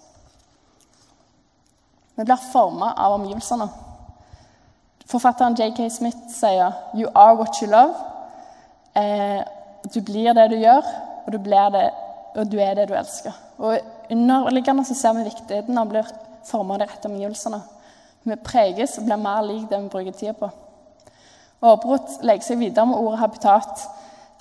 Vi 2.19 2.27
blir 2.27 2.49
forma 2.51 2.91
av 2.99 3.15
omgivelsene. 3.21 3.69
Forfatteren 5.09 5.55
J.K. 5.57 5.87
Smith 5.91 6.35
sier 6.35 6.73
'You 6.95 7.13
are 7.15 7.37
what 7.37 7.63
you 7.63 7.71
love'. 7.71 7.95
Eh, 8.95 9.43
du 9.95 10.01
blir 10.01 10.35
det 10.35 10.51
du 10.51 10.57
gjør, 10.57 10.83
og 11.27 11.33
du, 11.33 11.39
det, 11.39 11.91
og 12.35 12.53
du 12.53 12.59
er 12.59 12.75
det 12.75 12.89
du 12.89 12.95
elsker. 12.95 13.33
Og 13.59 13.79
underliggende 14.11 14.85
så 14.85 14.95
ser 14.95 15.15
vi 15.15 15.29
viktigheten 15.31 15.79
av 15.79 15.87
å 15.87 15.91
bli 15.91 16.03
forma 16.45 16.75
av 16.75 16.81
de 16.81 16.89
rette 16.91 17.09
omgivelsene. 17.09 17.61
Vi 18.29 18.37
preges 18.45 18.99
og 18.99 19.07
blir 19.09 19.21
mer 19.21 19.45
lik 19.47 19.69
det 19.71 19.79
vi 19.81 19.93
bruker 19.93 20.17
tida 20.17 20.35
på. 20.37 20.51
Åbrot 21.65 22.21
legger 22.23 22.45
seg 22.47 22.61
videre 22.61 22.87
med 22.87 23.01
ordet 23.01 23.19
habitat, 23.23 23.87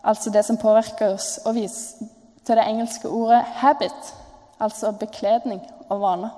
altså 0.04 0.30
det 0.30 0.44
som 0.46 0.60
påvirker 0.62 1.16
oss, 1.16 1.38
og 1.46 1.56
viser 1.58 2.10
til 2.46 2.60
det 2.60 2.68
engelske 2.68 3.10
ordet 3.10 3.44
'habit', 3.62 4.14
altså 4.60 4.92
bekledning 4.92 5.62
og 5.90 6.02
vane. 6.02 6.30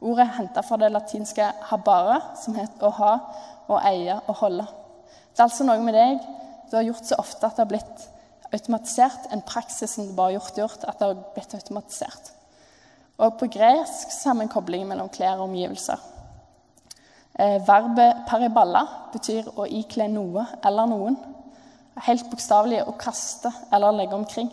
Ordet 0.00 0.24
er 0.24 0.36
henta 0.38 0.60
fra 0.60 0.76
det 0.76 0.92
latinske 0.92 1.52
'habare', 1.70 2.22
som 2.44 2.54
heter 2.54 2.86
å 2.86 2.90
ha, 2.90 3.18
å 3.68 3.80
eie 3.84 4.20
og 4.26 4.34
holde. 4.34 4.66
Det 5.30 5.38
er 5.38 5.42
altså 5.42 5.64
noe 5.64 5.82
med 5.82 5.94
deg 5.94 6.20
du 6.70 6.76
har 6.76 6.82
gjort 6.82 7.04
så 7.04 7.18
ofte 7.18 7.46
at 7.46 7.56
det 7.56 7.64
har 7.64 7.68
blitt 7.68 8.08
automatisert. 8.52 9.32
En 9.32 9.42
praksis 9.42 9.90
som 9.90 10.06
du 10.06 10.12
bare 10.14 10.26
har 10.26 10.38
gjort, 10.38 10.58
gjort, 10.58 10.84
at 10.84 10.98
det 10.98 11.06
har 11.06 11.22
blitt 11.34 11.54
automatisert. 11.54 12.32
Og 13.18 13.38
på 13.38 13.46
gresk 13.46 14.12
så 14.12 14.28
har 14.28 14.38
vi 14.38 14.46
en 14.46 14.48
kobling 14.48 14.86
mellom 14.88 15.08
klær 15.08 15.38
og 15.38 15.48
omgivelser. 15.48 15.98
Eh, 17.38 17.60
verbet 17.66 18.26
'pariballa' 18.26 18.86
betyr 19.12 19.46
å 19.56 19.66
ikle 19.66 20.08
noe 20.08 20.46
eller 20.64 20.86
noen. 20.86 21.16
Helt 22.06 22.30
bokstavelig 22.30 22.82
å 22.86 22.96
kaste 22.98 23.52
eller 23.72 23.92
legge 23.92 24.14
omkring. 24.14 24.50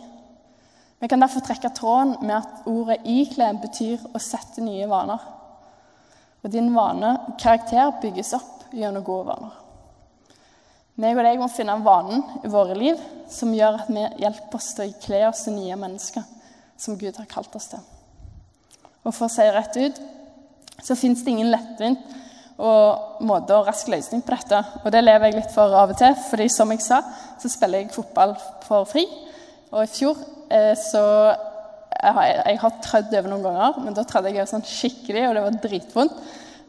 Vi 1.00 1.08
kan 1.08 1.20
derfor 1.20 1.40
trekke 1.40 1.70
tråden 1.74 2.16
med 2.22 2.36
at 2.36 2.66
ordet 2.66 3.00
'ikle' 3.04 3.60
betyr 3.60 3.98
å 4.14 4.18
sette 4.18 4.60
nye 4.60 4.86
vaner. 4.86 5.18
Og 6.44 6.52
din 6.52 6.74
vane, 6.74 7.18
karakter, 7.38 8.00
bygges 8.00 8.32
opp 8.34 8.72
gjennom 8.72 9.04
gode 9.04 9.26
vaner. 9.26 9.52
Meg 10.96 11.18
og 11.18 11.24
deg 11.24 11.38
må 11.38 11.46
finne 11.48 11.76
vanen 11.84 12.24
i 12.44 12.48
våre 12.48 12.74
liv 12.74 12.98
som 13.30 13.54
gjør 13.54 13.82
at 13.82 13.88
vi 13.88 14.06
hjelper 14.18 14.54
oss 14.54 14.72
til 14.74 14.84
å 14.84 14.88
ikle 14.88 15.28
oss 15.28 15.44
til 15.44 15.54
nye 15.54 15.76
mennesker 15.76 16.22
som 16.76 16.98
Gud 16.98 17.16
har 17.16 17.26
kalt 17.30 17.54
oss 17.54 17.68
til. 17.68 17.78
Og 19.04 19.14
for 19.14 19.26
å 19.26 19.30
si 19.30 19.42
rett 19.42 19.76
ut 19.76 20.00
så 20.82 20.96
fins 20.98 21.22
det 21.22 21.30
ingen 21.30 21.50
lettvint 21.50 21.98
og 22.58 23.22
måte 23.22 23.54
og 23.54 23.68
rask 23.68 23.90
løsning 23.90 24.24
på 24.26 24.34
dette. 24.34 24.58
Og 24.82 24.90
det 24.90 25.04
lever 25.04 25.30
jeg 25.30 25.38
litt 25.38 25.54
for 25.54 25.74
av 25.78 25.92
og 25.94 25.98
til, 26.00 26.16
fordi 26.28 26.48
som 26.50 26.72
jeg 26.74 26.82
sa, 26.82 27.02
så 27.38 27.50
spiller 27.52 27.84
jeg 27.84 27.94
fotball 27.94 28.34
for 28.66 28.88
fri. 28.90 29.04
Og 29.70 29.84
i 29.84 29.92
fjor 29.92 30.18
eh, 30.50 30.74
så 30.78 31.04
jeg 31.98 32.14
har, 32.14 32.26
jeg 32.46 32.60
har 32.62 32.76
trødd 32.84 33.14
over 33.18 33.30
noen 33.32 33.46
ganger, 33.46 33.80
men 33.84 33.96
da 33.96 34.04
trødde 34.06 34.30
jeg 34.30 34.42
over 34.42 34.50
sånn 34.50 34.66
skikkelig, 34.66 35.24
og 35.28 35.34
det 35.34 35.44
var 35.44 35.58
dritvondt. 35.64 36.20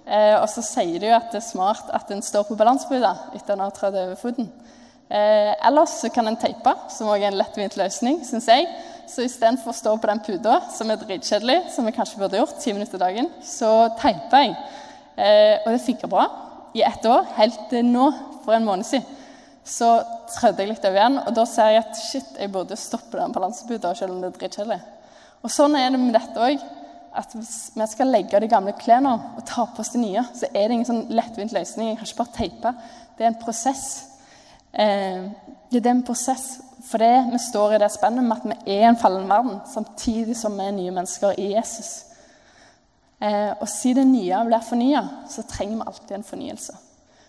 Eh, 0.10 0.36
og 0.40 0.48
så 0.50 0.64
sier 0.66 0.98
de 1.02 1.10
jo 1.10 1.18
at 1.18 1.30
det 1.34 1.42
er 1.42 1.46
smart 1.46 1.90
at 1.94 2.10
en 2.14 2.24
står 2.26 2.48
på 2.48 2.58
balanseputa 2.58 3.12
etter 3.38 3.54
en 3.54 3.66
har 3.66 3.74
trødd 3.76 3.98
over 4.00 4.18
foten. 4.18 4.50
Eh, 5.10 5.52
ellers 5.66 5.96
så 6.02 6.10
kan 6.14 6.30
en 6.30 6.38
teipe, 6.38 6.74
som 6.94 7.10
også 7.10 7.24
er 7.24 7.32
en 7.32 7.38
lettvint 7.38 7.78
løsning, 7.78 8.22
syns 8.26 8.50
jeg. 8.50 8.68
Så 9.10 9.26
istedenfor 9.26 9.74
å 9.74 9.78
stå 9.78 9.96
på 9.98 10.10
den 10.10 10.22
puta, 10.26 10.60
som 10.74 10.90
er 10.90 11.02
dritkjedelig, 11.02 11.64
som 11.74 11.88
jeg 11.90 11.98
kanskje 11.98 12.22
burde 12.22 12.42
gjort, 12.42 12.58
ti 12.62 12.74
minutter 12.74 13.02
dagen, 13.02 13.30
så 13.46 13.72
teiper 14.02 14.46
jeg. 14.46 14.54
Eh, 15.20 15.56
og 15.66 15.74
det 15.74 15.84
funka 15.84 16.10
bra 16.12 16.26
i 16.78 16.84
ett 16.86 17.06
år, 17.06 17.26
helt 17.36 17.60
til 17.72 17.88
nå, 17.88 18.06
for 18.46 18.56
en 18.56 18.68
måned 18.68 18.88
siden. 18.88 19.18
Så 19.70 19.88
trødde 20.34 20.64
jeg 20.64 20.72
litt 20.72 20.86
over 20.88 20.98
igjen, 20.98 21.18
og 21.20 21.34
da 21.36 21.46
ser 21.46 21.74
jeg 21.74 21.84
at 21.84 22.00
shit, 22.00 22.30
jeg 22.40 22.52
burde 22.54 22.78
stoppe 22.80 23.20
den 23.20 23.34
balanseputa 23.36 23.92
selv 23.98 24.16
om 24.16 24.22
det 24.24 24.32
er 24.32 24.38
dritkjedelig. 24.38 24.80
Og 25.44 25.54
sånn 25.54 25.76
er 25.78 25.92
det 25.94 26.00
med 26.02 26.16
dette 26.16 26.46
òg 26.46 26.64
at 27.20 27.34
hvis 27.34 27.54
vi 27.76 27.88
skal 27.90 28.12
legge 28.14 28.40
de 28.42 28.50
gamle 28.50 28.74
klærne 28.78 29.12
og 29.38 29.44
ta 29.48 29.66
på 29.66 29.82
oss 29.84 29.94
de 29.94 30.02
nye, 30.02 30.24
så 30.36 30.50
er 30.54 30.68
det 30.68 30.78
ingen 30.78 30.88
sånn 30.88 31.06
lettvint 31.14 31.54
løsning. 31.56 31.92
Jeg 31.92 32.00
har 32.00 32.10
ikke 32.10 32.22
bare 32.22 32.36
teipe. 32.38 32.74
Det 33.18 33.26
er 33.26 33.32
en 33.32 33.40
prosess. 33.42 33.86
Eh, 34.74 35.24
det 35.70 35.84
er 35.84 35.94
en 35.96 36.06
prosess 36.06 36.60
fordi 36.90 37.10
vi 37.34 37.38
står 37.44 37.76
i 37.76 37.80
det 37.84 37.90
spennet 37.94 38.26
med 38.26 38.40
at 38.40 38.46
vi 38.48 38.78
er 38.80 38.88
en 38.88 38.98
fallen 38.98 39.28
verden, 39.30 39.60
samtidig 39.70 40.38
som 40.38 40.56
vi 40.58 40.66
er 40.66 40.74
nye 40.74 40.94
mennesker 40.96 41.36
i 41.38 41.52
Jesus. 41.52 42.09
Eh, 43.20 43.52
og 43.60 43.68
siden 43.68 44.14
det 44.14 44.22
nye 44.22 44.44
blir 44.48 44.64
fornya, 44.64 45.02
så 45.30 45.44
trenger 45.44 45.76
vi 45.76 45.88
alltid 45.88 46.16
en 46.16 46.24
fornyelse. 46.24 46.78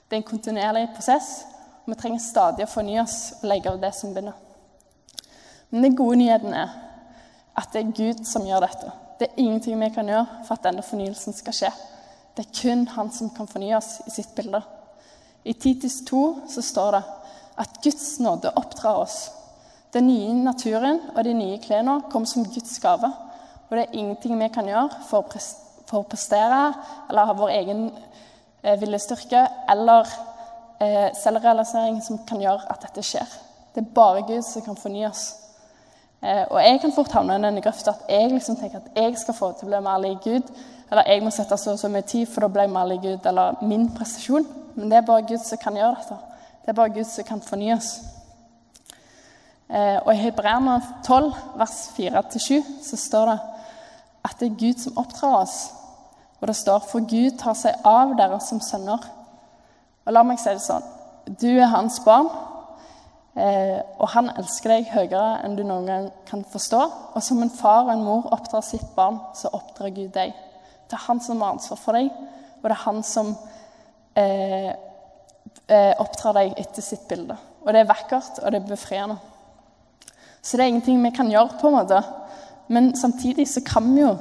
Det 0.07 0.17
er 0.17 0.23
en 0.23 0.29
kontinuerlig 0.29 0.89
prosess. 0.95 1.45
og 1.85 1.91
Vi 1.91 1.99
trenger 1.99 2.23
stadig 2.23 2.67
å 2.67 2.71
fornye 2.71 3.03
oss 3.03 3.19
og 3.41 3.49
legge 3.51 3.71
av 3.71 3.81
det 3.81 3.95
som 3.95 4.15
begynner. 4.15 4.35
Men 5.71 5.83
den 5.83 5.97
gode 5.97 6.19
nyheten 6.19 6.55
er 6.55 6.71
at 7.57 7.73
det 7.73 7.83
er 7.83 7.95
Gud 7.95 8.25
som 8.27 8.47
gjør 8.47 8.67
dette. 8.67 8.93
Det 9.19 9.29
er 9.29 9.43
ingenting 9.43 9.81
vi 9.81 9.91
kan 9.95 10.09
gjøre 10.09 10.45
for 10.47 10.57
at 10.57 10.65
denne 10.65 10.83
fornyelsen 10.83 11.35
skal 11.37 11.55
skje. 11.55 11.71
Det 12.37 12.47
er 12.47 12.55
kun 12.63 12.87
Han 12.87 13.11
som 13.13 13.31
kan 13.31 13.49
fornye 13.51 13.77
oss 13.77 14.01
i 14.07 14.11
sitt 14.11 14.35
bilde. 14.35 14.63
I 15.45 15.53
Titus 15.53 16.05
2 16.07 16.23
så 16.49 16.63
står 16.63 16.93
det 16.97 17.03
at 17.61 17.81
Guds 17.83 18.19
nåde 18.21 18.53
oppdrar 18.57 19.03
oss. 19.03 19.31
Den 19.93 20.07
nye 20.07 20.35
naturen 20.35 21.01
og 21.17 21.25
de 21.25 21.35
nye 21.35 21.59
klærne 21.59 22.01
kom 22.11 22.27
som 22.27 22.45
Guds 22.45 22.79
gave. 22.79 23.11
Og 23.69 23.77
det 23.77 23.85
er 23.85 23.99
ingenting 23.99 24.39
vi 24.39 24.49
kan 24.55 24.69
gjøre 24.69 25.03
for 25.09 25.23
å, 25.23 25.41
for 25.91 26.05
å 26.05 26.09
prestere 26.09 26.63
eller 27.11 27.27
ha 27.27 27.37
vår 27.37 27.53
egen 27.59 27.85
eh, 27.91 28.77
viljestyrke 28.81 29.43
eller 29.75 30.09
eh, 30.79 31.11
selvrealisering 31.19 32.01
som 32.07 32.23
kan 32.29 32.43
gjøre 32.43 32.71
at 32.71 32.87
dette 32.87 33.05
skjer. 33.05 33.39
Det 33.75 33.83
er 33.83 33.95
bare 33.95 34.25
Gud 34.29 34.43
som 34.47 34.65
kan 34.65 34.79
fornye 34.79 35.11
oss. 35.11 35.27
Eh, 36.23 36.45
og 36.51 36.59
jeg 36.63 36.81
kan 36.83 36.93
fort 36.93 37.13
havne 37.17 37.39
i 37.39 37.43
denne 37.43 37.63
grøfta 37.65 37.95
at 37.95 38.09
jeg 38.13 38.31
liksom 38.33 38.59
tenker 38.61 38.83
at 38.83 39.03
jeg 39.03 39.19
skal 39.19 39.37
få 39.37 39.53
til 39.57 39.69
å 39.69 39.73
bli 39.73 39.83
mer 39.87 40.03
lik 40.03 40.25
Gud. 40.27 40.55
Eller 40.91 41.07
jeg 41.07 41.23
må 41.25 41.31
sette 41.35 41.59
så 41.59 41.77
og 41.77 41.79
så 41.81 41.89
mye 41.89 42.07
tid 42.07 42.27
for 42.29 42.45
å 42.45 42.53
bli 42.53 42.67
mer 42.71 42.89
lik 42.91 43.05
Gud. 43.07 43.27
Eller 43.31 43.61
min 43.63 43.89
prestasjon. 43.95 44.47
Men 44.75 44.91
det 44.91 44.99
er 45.01 45.07
bare 45.07 45.27
Gud 45.29 45.43
som 45.45 45.61
kan 45.63 45.79
gjøre 45.79 45.97
dette. 45.99 46.19
Det 46.61 46.73
er 46.73 46.79
bare 46.79 46.95
Gud 46.95 47.09
som 47.09 47.27
kan 47.27 47.43
fornye 47.43 47.77
oss. 47.79 47.93
Eh, 49.71 49.99
og 50.03 50.13
i 50.13 50.19
Hebreerne 50.19 50.81
12, 51.07 51.31
vers 51.59 51.77
4-7, 51.95 52.59
så 52.83 52.97
står 52.99 53.31
det 53.31 53.39
at 54.27 54.41
det 54.41 54.49
er 54.51 54.59
Gud 54.59 54.83
som 54.83 54.99
oppdrar 54.99 55.45
oss. 55.45 55.59
Og 56.41 56.49
det 56.49 56.57
står 56.57 56.85
for 56.89 57.05
Gud 57.05 57.37
tar 57.41 57.57
seg 57.59 57.83
av 57.87 58.15
dere 58.19 58.41
som 58.45 58.61
sønner. 58.65 59.05
Og 60.07 60.15
la 60.17 60.25
meg 60.25 60.41
si 60.41 60.49
det 60.53 60.65
sånn. 60.65 60.87
Du 61.41 61.51
er 61.53 61.69
hans 61.73 62.01
barn. 62.05 62.31
Eh, 63.39 63.79
og 64.03 64.09
han 64.11 64.33
elsker 64.41 64.73
deg 64.73 64.89
høyere 64.91 65.39
enn 65.45 65.55
du 65.55 65.63
noen 65.63 65.87
gang 65.87 66.07
kan 66.29 66.43
forstå. 66.49 66.81
Og 67.15 67.23
som 67.23 67.43
en 67.45 67.53
far 67.53 67.85
og 67.85 67.93
en 67.95 68.05
mor 68.05 68.31
oppdrar 68.35 68.65
sitt 68.67 68.89
barn, 68.97 69.21
så 69.39 69.53
oppdrar 69.55 69.93
Gud 69.95 70.13
deg. 70.17 70.35
Det 70.91 70.99
er 70.99 71.07
han 71.07 71.21
som 71.23 71.43
har 71.45 71.55
ansvar 71.55 71.79
for 71.79 71.95
deg, 71.95 72.09
og 72.61 72.65
det 72.67 72.75
er 72.75 72.83
han 72.83 73.05
som 73.07 73.29
eh, 74.19 74.73
eh, 75.71 75.93
oppdrar 76.03 76.41
deg 76.41 76.57
etter 76.59 76.83
sitt 76.83 77.07
bilde. 77.09 77.37
Og 77.63 77.71
det 77.71 77.85
er 77.85 77.93
vakkert, 77.93 78.41
og 78.43 78.51
det 78.51 78.59
er 78.59 78.73
befriende. 78.73 79.21
Så 80.43 80.57
det 80.57 80.65
er 80.65 80.73
ingenting 80.73 80.99
vi 81.05 81.13
kan 81.15 81.31
gjøre, 81.31 81.61
på 81.61 81.71
en 81.71 81.77
måte. 81.77 82.01
Men 82.73 82.95
samtidig 82.97 83.47
så 83.49 83.63
kan 83.67 83.87
vi 83.95 84.03
jo, 84.03 84.15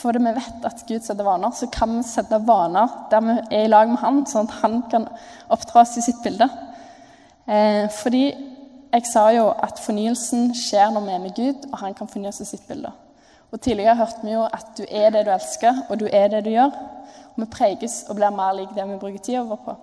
for 0.00 0.16
det 0.16 0.22
vi 0.24 0.32
vet 0.32 0.64
at 0.64 0.84
Gud 0.88 1.04
setter 1.04 1.26
vaner, 1.26 1.52
så 1.52 1.68
kan 1.72 1.92
vi 1.98 2.06
sette 2.08 2.38
vaner 2.48 2.88
der 3.12 3.24
vi 3.26 3.36
er 3.58 3.66
i 3.66 3.70
lag 3.70 3.90
med 3.90 4.00
Han, 4.00 4.22
sånn 4.28 4.48
at 4.48 4.62
Han 4.62 4.80
kan 4.92 5.04
oppdra 5.52 5.82
oss 5.82 5.98
i 6.00 6.04
sitt 6.06 6.22
bilde. 6.24 6.48
Eh, 7.44 7.84
fordi 7.92 8.24
jeg 8.90 9.06
sa 9.06 9.28
jo 9.34 9.50
at 9.52 9.78
fornyelsen 9.78 10.50
skjer 10.56 10.90
når 10.94 11.04
vi 11.06 11.14
er 11.14 11.22
med 11.22 11.36
Gud, 11.36 11.68
og 11.70 11.78
han 11.82 11.94
kan 11.94 12.08
fornye 12.10 12.32
oss 12.32 12.40
i 12.42 12.48
sitt 12.48 12.64
bilde. 12.68 12.90
Og 13.50 13.60
Tidligere 13.60 13.98
hørte 13.98 14.24
vi 14.24 14.32
jo 14.32 14.46
at 14.46 14.72
du 14.78 14.84
er 14.86 15.12
det 15.14 15.24
du 15.26 15.30
elsker, 15.34 15.84
og 15.88 16.00
du 16.00 16.06
er 16.06 16.28
det 16.32 16.44
du 16.46 16.50
gjør. 16.50 16.74
Og 17.34 17.40
Vi 17.42 17.48
preges 17.50 18.04
og 18.08 18.16
blir 18.18 18.34
mer 18.34 18.54
lik 18.56 18.74
det 18.74 18.86
vi 18.88 18.98
bruker 18.98 19.22
tida 19.22 19.42
vår 19.46 19.62
på. 19.64 19.76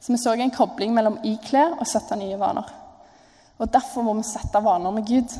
Så 0.00 0.12
vi 0.12 0.18
så 0.18 0.34
en 0.34 0.50
kobling 0.54 0.94
mellom 0.94 1.18
ikle 1.24 1.64
og 1.78 1.86
sette 1.86 2.18
nye 2.18 2.38
vaner. 2.38 2.66
Og 3.58 3.72
Derfor 3.72 4.02
må 4.02 4.14
vi 4.18 4.26
sette 4.26 4.62
vaner 4.62 4.94
med 4.94 5.06
Gud. 5.06 5.38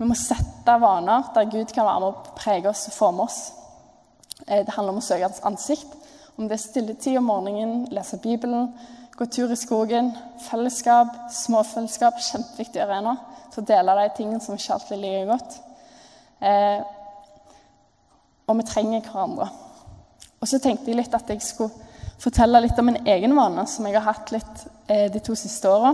Vi 0.00 0.06
må 0.08 0.16
sette 0.16 0.76
vaner 0.80 1.26
der 1.34 1.48
Gud 1.52 1.74
kan 1.76 1.84
være 1.84 2.00
med 2.00 2.14
å 2.14 2.36
prege 2.38 2.70
oss 2.70 2.86
og 2.88 2.94
forme 2.96 3.26
oss. 3.28 3.40
Eh, 4.46 4.62
det 4.64 4.72
handler 4.72 4.94
om 4.94 5.02
å 5.02 5.04
søke 5.04 5.26
hans 5.28 5.42
ansikt. 5.44 5.92
Om 6.38 6.48
det 6.48 6.56
er 6.56 6.62
stilletid 6.62 7.18
om 7.20 7.28
morgenen, 7.28 7.84
lese 7.92 8.16
Bibelen, 8.22 8.70
Gå 9.20 9.26
tur 9.26 9.50
i 9.52 9.56
skogen, 9.56 10.14
fellesskap, 10.40 11.08
småfellesskap. 11.28 12.22
Kjempeviktig 12.24 12.80
arena 12.80 13.18
til 13.52 13.60
å 13.60 13.66
dele 13.68 13.96
de 13.98 14.06
tingene 14.16 14.40
som 14.40 14.56
ikke 14.56 14.78
alltid 14.78 15.02
liker 15.02 15.26
godt. 15.28 15.58
Eh, 16.40 16.80
og 18.48 18.56
vi 18.56 18.64
trenger 18.70 19.04
hverandre. 19.04 19.50
Og 20.40 20.48
så 20.48 20.56
tenkte 20.64 20.88
jeg 20.88 20.96
litt 21.02 21.18
at 21.18 21.28
jeg 21.28 21.44
skulle 21.44 22.16
fortelle 22.20 22.62
litt 22.64 22.80
om 22.80 22.88
en 22.94 23.02
egen 23.12 23.36
vane 23.36 23.66
som 23.68 23.90
jeg 23.90 23.98
har 23.98 24.08
hatt 24.08 24.32
litt 24.32 24.64
eh, 24.88 25.10
de 25.12 25.20
to 25.20 25.36
siste 25.36 25.68
åra. 25.68 25.92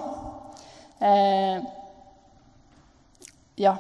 Eh, 1.03 1.67
ja. 3.67 3.75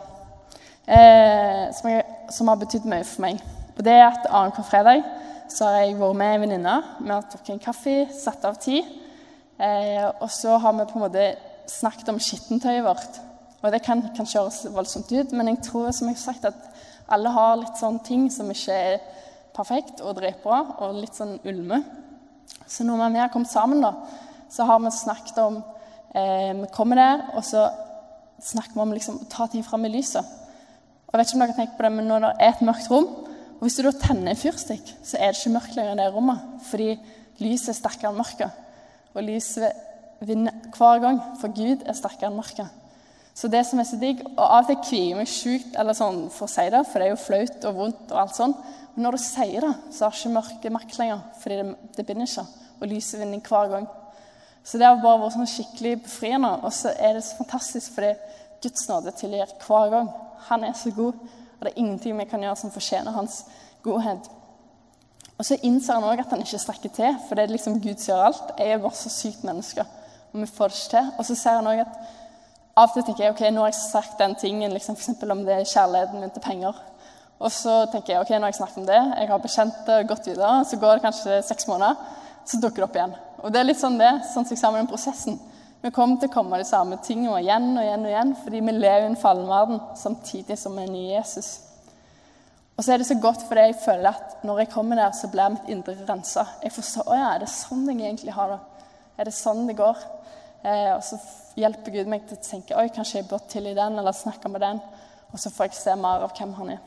Eh, 0.86 1.72
som, 1.74 1.90
jeg, 1.90 2.04
som, 2.30 2.46
har 2.46 2.58
betydd 2.60 2.84
mye 2.86 3.02
for 3.06 3.24
meg. 3.24 3.40
Og 3.74 3.82
det 3.82 3.96
er 3.96 4.04
at 4.06 4.28
annenhver 4.30 4.68
fredag 4.68 5.02
så 5.50 5.66
har 5.66 5.80
jeg 5.82 5.96
vært 5.98 6.18
med 6.20 6.34
ei 6.34 6.42
venninne. 6.44 6.74
Vi 7.00 7.10
har 7.10 7.26
drukket 7.26 7.56
en 7.56 7.62
kaffe, 7.64 7.94
satt 8.14 8.46
av 8.46 8.60
tid. 8.62 8.86
Eh, 9.58 10.04
og 10.06 10.30
så 10.30 10.54
har 10.62 10.76
vi 10.76 10.86
på 10.86 11.00
en 11.00 11.04
måte 11.08 11.26
snakket 11.66 12.12
om 12.12 12.22
skittentøyet 12.22 12.86
vårt. 12.86 13.18
Og 13.64 13.74
det 13.74 13.82
kan 13.82 14.04
kanskje 14.14 14.44
høres 14.44 14.60
voldsomt 14.70 15.10
ut, 15.10 15.34
men 15.34 15.50
jeg 15.50 15.64
tror 15.66 15.90
som 15.90 16.06
jeg 16.06 16.20
har 16.20 16.22
sagt, 16.22 16.46
at 16.46 17.10
alle 17.10 17.34
har 17.34 17.58
litt 17.58 17.82
sånne 17.82 18.06
ting 18.06 18.30
som 18.30 18.50
ikke 18.52 18.78
er 18.92 19.02
perfekt 19.56 20.04
og 20.04 20.14
dritbra, 20.20 20.62
og 20.86 21.00
litt 21.00 21.18
sånn 21.18 21.38
ulme. 21.50 21.82
Så 22.62 22.86
når 22.86 23.10
vi 23.10 23.24
har 23.24 23.34
kommet 23.34 23.50
sammen, 23.50 23.82
da, 23.82 23.94
så 24.52 24.70
har 24.70 24.78
vi 24.84 24.94
snakket 24.94 25.42
om 25.42 25.58
eh, 26.14 26.54
Vi 26.62 26.70
kommer 26.74 27.02
der, 27.02 27.28
og 27.34 27.42
så 27.42 27.66
snakker 28.38 28.76
vi 28.76 28.84
om 28.86 28.94
liksom, 28.94 29.22
å 29.24 29.30
ta 29.34 29.50
ting 29.50 29.66
fram 29.66 29.86
i 29.88 29.96
lyset. 29.96 30.45
Og 31.06 31.14
jeg 31.14 31.20
vet 31.20 31.30
ikke 31.30 31.38
om 31.38 31.44
dere 31.44 31.54
har 31.54 31.60
tenkt 31.60 31.76
på 31.78 31.86
det, 31.86 31.92
men 31.92 32.08
Når 32.10 32.24
det 32.24 32.32
er 32.40 32.48
et 32.48 32.62
mørkt 32.66 32.90
rom, 32.90 33.08
og 33.56 33.62
hvis 33.64 33.76
du 33.78 33.82
da 33.86 33.92
tenner 33.96 34.30
en 34.32 34.40
fyrstikk, 34.40 34.90
så 35.02 35.16
er 35.16 35.32
det 35.32 35.40
ikke 35.40 35.54
mørkt 35.54 35.76
lenger 35.76 35.94
i 35.94 36.00
det 36.02 36.12
rommet, 36.12 36.40
fordi 36.68 36.88
lyset 37.40 37.72
er 37.72 37.78
sterkere 37.78 38.10
enn 38.10 38.18
mørket. 38.18 38.50
Og 39.14 39.24
lyset 39.24 39.72
vinner 40.20 40.52
hver 40.76 41.00
gang, 41.00 41.22
for 41.40 41.54
Gud 41.56 41.86
er 41.86 41.96
sterkere 41.96 42.28
enn 42.28 42.36
mørket. 42.36 42.68
Så 43.36 43.48
det 43.52 43.62
som 43.68 43.80
er 43.80 43.88
så 43.88 43.98
digg, 44.00 44.22
og 44.32 44.44
Av 44.44 44.64
og 44.64 44.68
til 44.70 44.78
kvier 44.80 45.08
jeg 45.10 45.16
meg 45.18 45.28
sjukt 45.28 45.74
eller 45.76 45.96
sånn, 45.96 46.22
for 46.32 46.48
å 46.48 46.52
si 46.52 46.64
det, 46.72 46.82
for 46.88 47.00
det 47.00 47.08
er 47.08 47.12
jo 47.12 47.20
flaut 47.20 47.66
og 47.68 47.80
vondt. 47.80 48.12
og 48.12 48.20
alt 48.22 48.36
sånn. 48.36 48.54
Men 48.94 49.04
når 49.04 49.16
du 49.16 49.22
sier 49.24 49.66
det, 49.66 49.74
så 49.92 50.06
har 50.06 50.16
ikke 50.16 50.32
mørket 50.36 50.72
makt 50.72 50.98
lenger, 51.00 51.20
fordi 51.42 51.58
det, 51.60 51.74
det 51.98 52.06
binder 52.08 52.28
ikke. 52.28 52.46
Og 52.80 52.88
lyset 52.88 53.20
vinner 53.20 53.50
hver 53.50 53.72
gang. 53.72 53.88
Så 54.64 54.80
det 54.80 54.88
har 54.88 55.02
bare 55.02 55.20
vært 55.20 55.36
sånn 55.36 55.52
skikkelig 55.52 55.98
befriende. 56.06 56.54
Og 56.64 56.72
så 56.74 56.94
er 56.96 57.16
det 57.16 57.26
så 57.26 57.36
fantastisk, 57.38 57.92
fordi 57.94 58.14
Guds 58.64 58.88
nåde 58.88 59.12
tilgir 59.20 59.52
hver 59.66 59.92
gang. 59.92 60.08
Han 60.48 60.64
er 60.64 60.72
så 60.78 60.90
god, 60.94 61.12
og 61.58 61.62
det 61.64 61.72
er 61.72 61.80
ingenting 61.82 62.18
vi 62.18 62.28
kan 62.30 62.42
gjøre 62.42 62.56
som 62.60 62.72
fortjener 62.74 63.14
hans 63.16 63.44
godhet. 63.84 64.28
Og 65.36 65.44
så 65.44 65.58
innser 65.62 65.98
han 65.98 66.06
òg 66.08 66.22
at 66.22 66.32
han 66.32 66.42
ikke 66.42 66.60
strekker 66.60 66.92
til, 66.96 67.16
for 67.26 67.36
det 67.36 67.44
er 67.44 67.52
liksom 67.52 67.80
Gud 67.80 68.00
som 68.00 68.12
gjør 68.12 68.28
alt. 68.30 68.52
Jeg 68.58 68.72
er 68.72 68.84
bare 68.84 68.96
så 68.96 69.12
sykt 69.12 69.44
menneske, 69.44 69.84
og 70.32 70.40
vi 70.40 70.48
får 70.48 70.72
det 70.72 70.78
ikke 70.78 70.92
til. 70.94 71.10
Og 71.18 71.28
så 71.28 71.36
ser 71.36 71.58
han 71.58 71.68
òg 71.72 71.82
at 71.84 71.98
av 72.76 72.90
og 72.90 72.92
til 72.92 73.06
tenker 73.06 73.24
jeg 73.24 73.32
ok, 73.32 73.42
nå 73.52 73.64
har 73.64 73.72
jeg 73.72 73.80
sagt 73.80 74.18
den 74.20 74.34
tingen, 74.36 74.72
liksom, 74.76 74.96
f.eks. 74.96 75.22
om 75.32 75.44
det 75.46 75.54
er 75.54 75.68
kjærligheten 75.68 76.20
min 76.20 76.32
til 76.32 76.44
penger. 76.44 76.80
Og 77.36 77.52
så 77.52 77.84
tenker 77.92 78.14
jeg 78.14 78.24
ok, 78.24 78.32
nå 78.36 78.46
har 78.46 78.52
jeg 78.52 78.58
snakket 78.60 78.80
om 78.82 78.88
det, 78.88 79.02
jeg 79.20 79.30
har 79.30 79.42
bekjent 79.44 79.78
det 79.86 79.96
og 80.00 80.10
gått 80.12 80.28
videre. 80.28 80.52
Så 80.68 80.80
går 80.80 80.96
det 80.96 81.04
kanskje 81.04 81.38
seks 81.44 81.68
måneder, 81.68 82.00
så 82.48 82.60
dukker 82.60 82.82
det 82.82 82.88
opp 82.88 82.98
igjen. 82.98 83.14
Og 83.44 83.52
det 83.52 83.60
er 83.60 83.68
litt 83.68 83.80
sånn 83.80 83.96
det, 84.00 84.12
sånn 84.32 84.48
som 84.48 84.60
sammen 84.60 84.82
den 84.82 84.90
prosessen. 84.92 85.38
Vi 85.82 85.92
kommer 85.94 86.18
til 86.18 86.30
å 86.30 86.34
komme 86.34 86.58
de 86.58 86.66
samme 86.66 86.98
tingene 87.04 87.38
igjen 87.42 87.68
og 87.76 87.84
igjen 87.84 88.04
og 88.06 88.10
igjen, 88.10 88.34
fordi 88.42 88.62
vi 88.64 88.74
lever 88.74 89.04
i 89.04 89.10
en 89.10 89.20
fallen 89.20 89.48
verden 89.50 89.80
samtidig 89.98 90.56
som 90.58 90.76
vi 90.76 90.86
er 90.86 90.92
nye 90.92 91.14
Jesus. 91.18 91.50
Og 92.76 92.84
så 92.84 92.92
er 92.92 93.00
det 93.00 93.08
så 93.08 93.16
godt 93.20 93.44
fordi 93.48 93.68
jeg 93.70 93.78
føler 93.84 94.10
at 94.10 94.44
når 94.44 94.62
jeg 94.62 94.72
kommer 94.72 95.00
der, 95.00 95.12
så 95.16 95.30
blir 95.32 95.52
mitt 95.54 95.70
indre 95.72 95.94
rensa. 96.08 96.44
Jeg 96.62 96.74
forstår 96.76 97.14
ja, 97.16 97.30
er 97.34 97.44
det 97.44 97.52
sånn 97.52 97.86
jeg 97.88 98.02
egentlig 98.02 98.34
har 98.36 98.52
det. 98.52 98.58
Er 99.16 99.28
det 99.28 99.36
sånn 99.36 99.64
det 99.68 99.78
går? 99.78 100.02
Eh, 100.66 100.90
og 100.96 101.04
så 101.06 101.16
hjelper 101.56 101.94
Gud 101.94 102.10
meg 102.12 102.26
til 102.28 102.36
å 102.36 102.44
tenke 102.44 102.76
oi, 102.76 102.90
kanskje 102.92 103.22
jeg 103.22 103.30
bør 103.30 103.46
i 103.62 103.72
den, 103.78 103.98
eller 103.98 104.12
snakke 104.16 104.52
med 104.52 104.64
den. 104.64 104.82
Og 105.32 105.40
så 105.40 105.52
får 105.52 105.70
jeg 105.70 105.78
se 105.78 105.96
mer 105.96 106.26
av 106.26 106.36
hvem 106.36 106.52
han 106.58 106.76
er. 106.76 106.84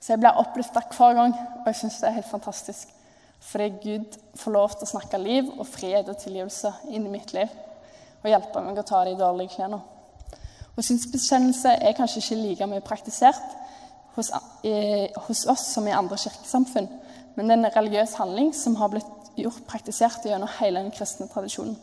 Så 0.00 0.12
jeg 0.12 0.22
blir 0.22 0.40
oppløfta 0.42 0.82
hver 0.96 1.14
gang, 1.18 1.36
og 1.60 1.70
jeg 1.70 1.80
syns 1.82 2.00
det 2.00 2.10
er 2.10 2.18
helt 2.18 2.30
fantastisk. 2.30 2.95
Fordi 3.40 3.68
Gud 3.82 4.16
får 4.34 4.52
lov 4.52 4.74
til 4.74 4.86
å 4.86 4.90
snakke 4.90 5.20
liv 5.20 5.50
og 5.58 5.66
fred 5.66 6.08
og 6.08 6.18
tilgivelse 6.18 6.72
inn 6.90 7.06
i 7.06 7.12
mitt 7.12 7.32
liv. 7.36 7.52
Og 8.22 8.30
hjelpe 8.30 8.62
meg 8.64 8.78
å 8.78 8.86
ta 8.86 9.04
de 9.04 9.14
dårlige 9.18 9.54
klærne. 9.56 9.80
Og 10.76 10.84
synsbekjennelse 10.84 11.78
er 11.80 11.96
kanskje 11.96 12.20
ikke 12.20 12.40
like 12.42 12.68
mye 12.68 12.84
praktisert, 12.84 13.54
hos, 14.16 14.30
eh, 14.64 15.08
hos, 15.26 15.46
oss 15.46 15.66
som 15.72 15.86
i 15.88 15.92
andre 15.92 16.16
kirkesamfunn, 16.16 16.88
men 17.36 17.48
det 17.48 17.52
er 17.52 17.58
en 17.58 17.76
religiøs 17.76 18.14
handling 18.16 18.54
som 18.54 18.76
har 18.76 18.88
blitt 18.88 19.30
gjort 19.36 19.66
praktisert 19.68 20.24
gjennom 20.24 20.48
hele 20.58 20.80
den 20.80 20.92
kristne 20.92 21.28
tradisjonen. 21.28 21.76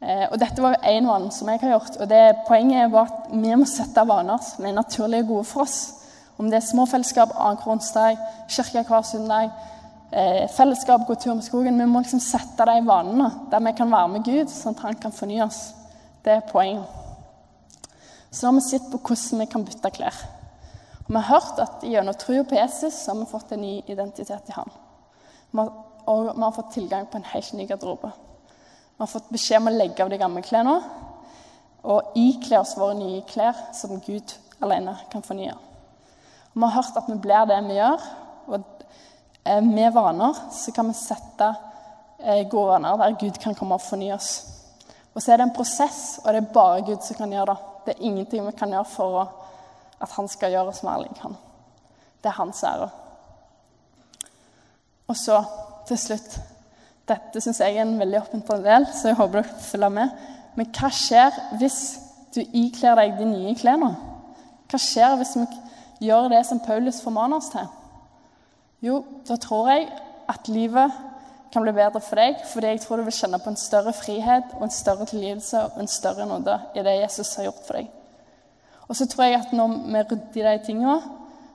Eh, 0.00 0.26
og 0.30 0.38
Dette 0.38 0.62
var 0.62 0.78
én 0.86 1.06
vane 1.08 1.32
som 1.34 1.48
jeg 1.48 1.60
har 1.60 1.70
gjort. 1.74 1.96
og 2.00 2.08
det, 2.08 2.36
Poenget 2.46 2.92
var 2.92 3.08
at 3.10 3.32
vi 3.32 3.54
må 3.54 3.66
sette 3.66 4.06
vaner 4.06 4.38
som 4.38 4.64
er 4.64 4.72
naturlige 4.72 5.24
og 5.26 5.28
gode 5.28 5.44
for 5.44 5.62
oss. 5.62 5.94
Om 6.38 6.50
det 6.50 6.56
er 6.56 6.66
små 6.66 6.86
fellesskap 6.86 7.32
annenhver 7.34 7.72
onsdag, 7.72 8.18
kirke 8.48 8.84
hver 8.86 9.02
søndag, 9.02 9.50
fellesskap, 10.54 11.04
gå 11.06 11.14
tur 11.20 11.34
med 11.34 11.44
skogen. 11.44 11.78
Vi 11.78 11.86
må 11.86 12.00
liksom 12.00 12.22
sette 12.24 12.64
de 12.64 12.78
vanene 12.86 13.28
der 13.52 13.60
vi 13.64 13.74
kan 13.76 13.90
være 13.92 14.12
med 14.14 14.24
Gud, 14.24 14.48
sånn 14.52 14.76
at 14.76 14.86
han 14.86 14.96
kan 15.02 15.12
fornye 15.12 15.44
oss. 15.44 15.60
Det 16.24 16.32
er 16.32 16.46
poenget. 16.48 16.88
Så 18.30 18.46
har 18.46 18.56
vi 18.56 18.64
sett 18.64 18.88
på 18.92 19.00
hvordan 19.00 19.42
vi 19.42 19.46
kan 19.52 19.64
bytte 19.64 19.92
klær. 19.92 20.16
Vi 21.08 21.16
har 21.16 21.28
hørt 21.28 21.60
at 21.64 21.84
gjennom 21.88 22.16
troa 22.20 22.44
på 22.44 22.56
Jesus 22.56 22.94
så 22.94 23.12
har 23.14 23.22
vi 23.22 23.30
fått 23.30 23.52
en 23.52 23.62
ny 23.64 23.78
identitet 23.86 24.48
i 24.48 24.56
ham. 24.56 24.70
og 26.06 26.36
vi 26.36 26.42
har 26.42 26.52
fått 26.52 26.72
tilgang 26.72 27.06
på 27.06 27.16
en 27.16 27.24
helt 27.24 27.52
ny 27.52 27.66
garderobe. 27.66 28.10
Vi 28.96 29.02
har 29.02 29.06
fått 29.06 29.30
beskjed 29.30 29.60
om 29.60 29.68
å 29.68 29.76
legge 29.76 30.02
av 30.02 30.10
de 30.10 30.18
gamle 30.18 30.42
klærne 30.42 30.80
og 31.88 32.16
ikle 32.18 32.58
oss 32.58 32.76
våre 32.76 32.96
nye 32.98 33.22
klær, 33.28 33.56
som 33.72 34.00
Gud 34.00 34.34
alene 34.60 34.96
kan 35.12 35.22
fornye. 35.22 35.54
Og 35.54 36.56
vi 36.58 36.64
har 36.64 36.74
hørt 36.74 36.96
at 36.98 37.08
vi 37.08 37.18
blir 37.22 37.46
det 37.48 37.58
vi 37.68 37.76
gjør, 37.78 38.06
og 38.48 38.54
eh, 38.58 38.77
med 39.64 39.92
vaner 39.92 40.36
så 40.52 40.72
kan 40.74 40.88
vi 40.90 40.96
sette 40.98 41.48
eh, 42.18 42.44
gode 42.50 42.74
vaner 42.74 42.98
der 43.00 43.16
Gud 43.20 43.38
kan 43.40 43.56
komme 43.56 43.78
og 43.78 43.84
fornye 43.84 44.14
oss. 44.16 44.30
Og 45.14 45.22
så 45.22 45.32
er 45.32 45.40
det 45.40 45.48
en 45.48 45.56
prosess, 45.56 46.20
og 46.22 46.32
det 46.32 46.42
er 46.42 46.52
bare 46.54 46.84
Gud 46.86 47.02
som 47.02 47.18
kan 47.18 47.32
gjøre 47.32 47.54
det. 47.54 47.74
Det 47.86 47.94
er 47.94 48.06
ingenting 48.06 48.46
vi 48.46 48.54
kan 48.58 48.72
gjøre 48.74 48.90
for 48.92 49.20
at 49.98 50.12
han 50.14 50.28
skal 50.30 50.52
gjøre 50.54 50.74
oss 50.74 50.84
mer 50.86 51.00
lik 51.02 51.22
han. 51.24 51.36
Det 52.22 52.30
er 52.30 52.36
hans 52.38 52.60
ære. 52.66 52.90
Og 55.08 55.16
så, 55.16 55.40
til 55.88 56.00
slutt 56.00 56.38
Dette 57.08 57.40
syns 57.40 57.62
jeg 57.62 57.78
er 57.78 57.86
en 57.86 57.94
veldig 57.96 58.18
oppmuntrende 58.18 58.68
del, 58.68 58.84
så 58.92 59.08
jeg 59.08 59.16
håper 59.16 59.38
dere 59.40 59.60
følger 59.64 59.92
med. 59.94 60.10
Men 60.58 60.66
hva 60.76 60.90
skjer 60.92 61.38
hvis 61.56 61.78
du 62.36 62.42
ikler 62.42 63.00
deg 63.00 63.14
de 63.16 63.28
nye 63.30 63.54
klærne? 63.56 63.94
Hva 64.68 64.80
skjer 64.82 65.14
hvis 65.16 65.32
vi 65.38 65.46
gjør 66.04 66.28
det 66.34 66.42
som 66.44 66.60
Paulus 66.60 67.00
formaner 67.00 67.40
oss 67.40 67.48
til? 67.54 67.64
Jo, 68.84 69.02
da 69.26 69.36
tror 69.42 69.70
jeg 69.72 69.88
at 70.30 70.48
livet 70.48 70.92
kan 71.52 71.64
bli 71.64 71.72
bedre 71.74 72.00
for 72.04 72.20
deg, 72.20 72.42
fordi 72.46 72.74
jeg 72.74 72.82
tror 72.84 73.00
du 73.00 73.06
vil 73.08 73.16
kjenne 73.16 73.40
på 73.42 73.50
en 73.50 73.58
større 73.58 73.94
frihet 73.96 74.52
og 74.58 74.66
en 74.66 74.74
større 74.74 75.06
tilgivelse 75.08 75.62
og 75.70 75.80
en 75.80 75.90
større 75.90 76.26
nåde 76.28 76.58
i 76.76 76.84
det 76.86 76.98
Jesus 77.00 77.34
har 77.38 77.48
gjort 77.48 77.64
for 77.66 77.78
deg. 77.78 77.88
Og 78.88 78.96
så 78.96 79.08
tror 79.08 79.24
jeg 79.26 79.40
at 79.40 79.54
når 79.56 79.74
vi 79.74 80.02
rydder 80.12 80.50
de 80.50 80.66
tingene, 80.66 80.98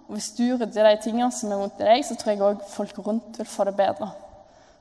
og 0.08 0.18
hvis 0.18 0.32
du 0.38 0.44
rydder 0.44 0.90
de 0.90 0.98
tingene 1.04 1.32
som 1.32 1.52
er 1.52 1.62
vondt 1.62 1.80
i 1.82 1.88
deg, 1.88 2.04
så 2.06 2.18
tror 2.20 2.34
jeg 2.34 2.44
òg 2.44 2.66
folk 2.70 3.00
rundt 3.06 3.40
vil 3.40 3.50
få 3.50 3.66
det 3.70 3.76
bedre. 3.78 4.10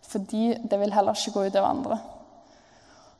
Fordi 0.02 0.42
det 0.70 0.80
vil 0.80 0.92
heller 0.92 1.16
ikke 1.16 1.36
gå 1.36 1.46
ut 1.46 1.56
over 1.56 1.68
andre. 1.68 1.98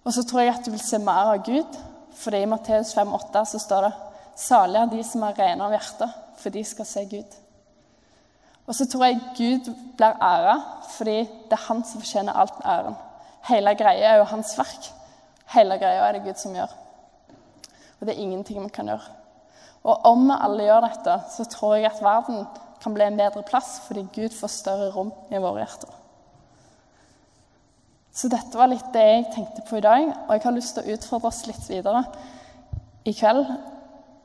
Og 0.05 0.13
så 0.13 0.25
tror 0.27 0.43
jeg 0.43 0.57
at 0.57 0.67
du 0.67 0.73
vil 0.75 0.83
se 0.83 0.99
mer 0.99 1.31
av 1.37 1.45
Gud, 1.47 1.79
fordi 2.19 2.43
i 2.43 2.51
Matteus 2.51 2.91
5,8 2.97 3.45
så 3.53 3.63
står 3.63 3.87
det 3.87 3.93
Salig 4.43 4.81
er 4.81 4.91
de 4.91 5.05
som 5.05 5.23
er 5.29 5.39
rene 5.39 5.65
av 5.65 5.75
hjerte, 5.77 6.09
for 6.41 6.51
de 6.51 6.65
skal 6.65 6.89
se 6.89 7.05
Gud. 7.07 7.39
Og 8.67 8.75
så 8.75 8.87
tror 8.87 9.05
jeg 9.09 9.21
Gud 9.37 9.73
blir 9.99 10.21
æra, 10.23 10.57
fordi 10.97 11.19
det 11.51 11.57
er 11.57 11.67
han 11.67 11.83
som 11.85 12.01
fortjener 12.01 12.37
alt 12.39 12.61
æren. 12.65 12.95
Hele 13.49 13.75
greia 13.75 14.13
er 14.13 14.21
jo 14.21 14.29
hans 14.31 14.55
verk. 14.59 14.93
Hele 15.55 15.79
greia 15.81 16.07
er 16.07 16.17
det 16.17 16.23
Gud 16.27 16.39
som 16.39 16.55
gjør. 16.55 16.71
Og 18.01 18.07
det 18.07 18.15
er 18.15 18.23
ingenting 18.23 18.63
vi 18.63 18.69
kan 18.69 18.87
gjøre. 18.87 19.09
Og 19.83 20.07
om 20.07 20.29
vi 20.29 20.37
alle 20.39 20.69
gjør 20.69 20.87
dette, 20.87 21.17
så 21.35 21.47
tror 21.51 21.75
jeg 21.75 21.91
at 21.91 22.03
verden 22.03 22.47
kan 22.83 22.95
bli 22.95 23.07
en 23.07 23.19
bedre 23.19 23.43
plass 23.47 23.81
fordi 23.87 24.07
Gud 24.15 24.35
får 24.35 24.51
større 24.51 24.91
rom 24.95 25.13
i 25.31 25.43
våre 25.43 25.63
hjerter. 25.63 25.91
Så 28.13 28.29
dette 28.29 28.59
var 28.59 28.69
litt 28.69 28.91
det 28.95 29.03
jeg 29.03 29.29
tenkte 29.35 29.63
på 29.67 29.79
i 29.79 29.85
dag, 29.85 30.09
og 30.29 30.35
jeg 30.35 30.45
har 30.45 30.55
lyst 30.55 30.77
til 30.77 30.85
å 30.85 30.97
utfordre 30.97 31.31
oss 31.31 31.47
litt 31.49 31.63
videre 31.71 32.03
i 33.09 33.15
kveld. 33.17 33.47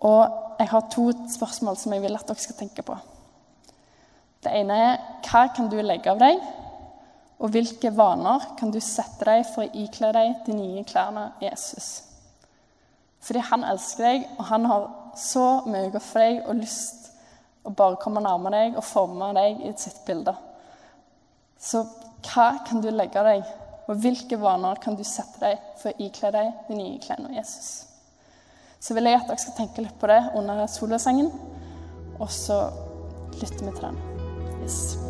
Og 0.05 0.57
jeg 0.59 0.71
har 0.73 0.89
to 0.93 1.11
spørsmål 1.33 1.77
som 1.79 1.93
jeg 1.95 2.03
vil 2.03 2.17
at 2.17 2.27
dere 2.27 2.43
skal 2.43 2.59
tenke 2.59 2.83
på. 2.85 2.97
Det 4.47 4.55
ene 4.55 4.75
er 4.79 4.99
hva 5.27 5.41
kan 5.51 5.67
du 5.67 5.75
legge 5.83 6.07
av 6.07 6.21
deg? 6.21 6.39
Og 7.43 7.51
hvilke 7.51 7.91
vaner 7.93 8.45
kan 8.57 8.71
du 8.71 8.79
sette 8.81 9.27
deg 9.27 9.43
for 9.51 9.65
å 9.65 9.81
ikle 9.83 10.13
deg 10.15 10.37
de 10.45 10.55
nye 10.55 10.85
klærne 10.87 11.25
Jesus? 11.43 11.89
Fordi 13.27 13.43
han 13.49 13.65
elsker 13.67 14.07
deg, 14.07 14.23
og 14.39 14.47
han 14.47 14.69
har 14.71 14.87
så 15.19 15.45
mye 15.67 15.99
for 15.99 16.23
deg 16.23 16.39
og 16.47 16.61
lyst 16.61 17.11
å 17.67 17.73
bare 17.75 17.99
komme 17.99 18.23
nærmere 18.23 18.63
deg 18.63 18.79
og 18.79 18.87
forme 18.87 19.33
deg 19.35 19.65
i 19.67 19.73
sitt 19.75 19.99
bilde. 20.07 20.31
Så 21.59 21.83
hva 22.29 22.49
kan 22.63 22.79
du 22.81 22.87
legge 22.93 23.19
av 23.19 23.27
deg, 23.27 23.43
og 23.87 23.99
hvilke 23.99 24.39
vaner 24.39 24.79
kan 24.79 24.95
du 24.95 25.03
sette 25.07 25.43
deg 25.43 25.69
for 25.81 25.91
å 25.91 26.07
ikle 26.07 26.31
deg 26.39 26.67
de 26.69 26.79
nye 26.79 27.03
klærne 27.03 27.33
av 27.33 27.39
Jesus? 27.41 27.71
Så 28.79 28.95
vil 28.95 29.11
jeg 29.11 29.19
at 29.19 29.27
dere 29.27 29.43
skal 29.43 29.59
tenke 29.59 29.83
litt 29.83 29.97
på 29.99 30.07
det 30.07 30.21
under 30.39 30.67
solosangen, 30.71 31.33
og 32.15 32.29
så 32.31 32.67
lytter 33.41 33.65
vi 33.65 33.73
til 33.73 33.89
den. 33.89 34.06
Yes. 34.67 35.06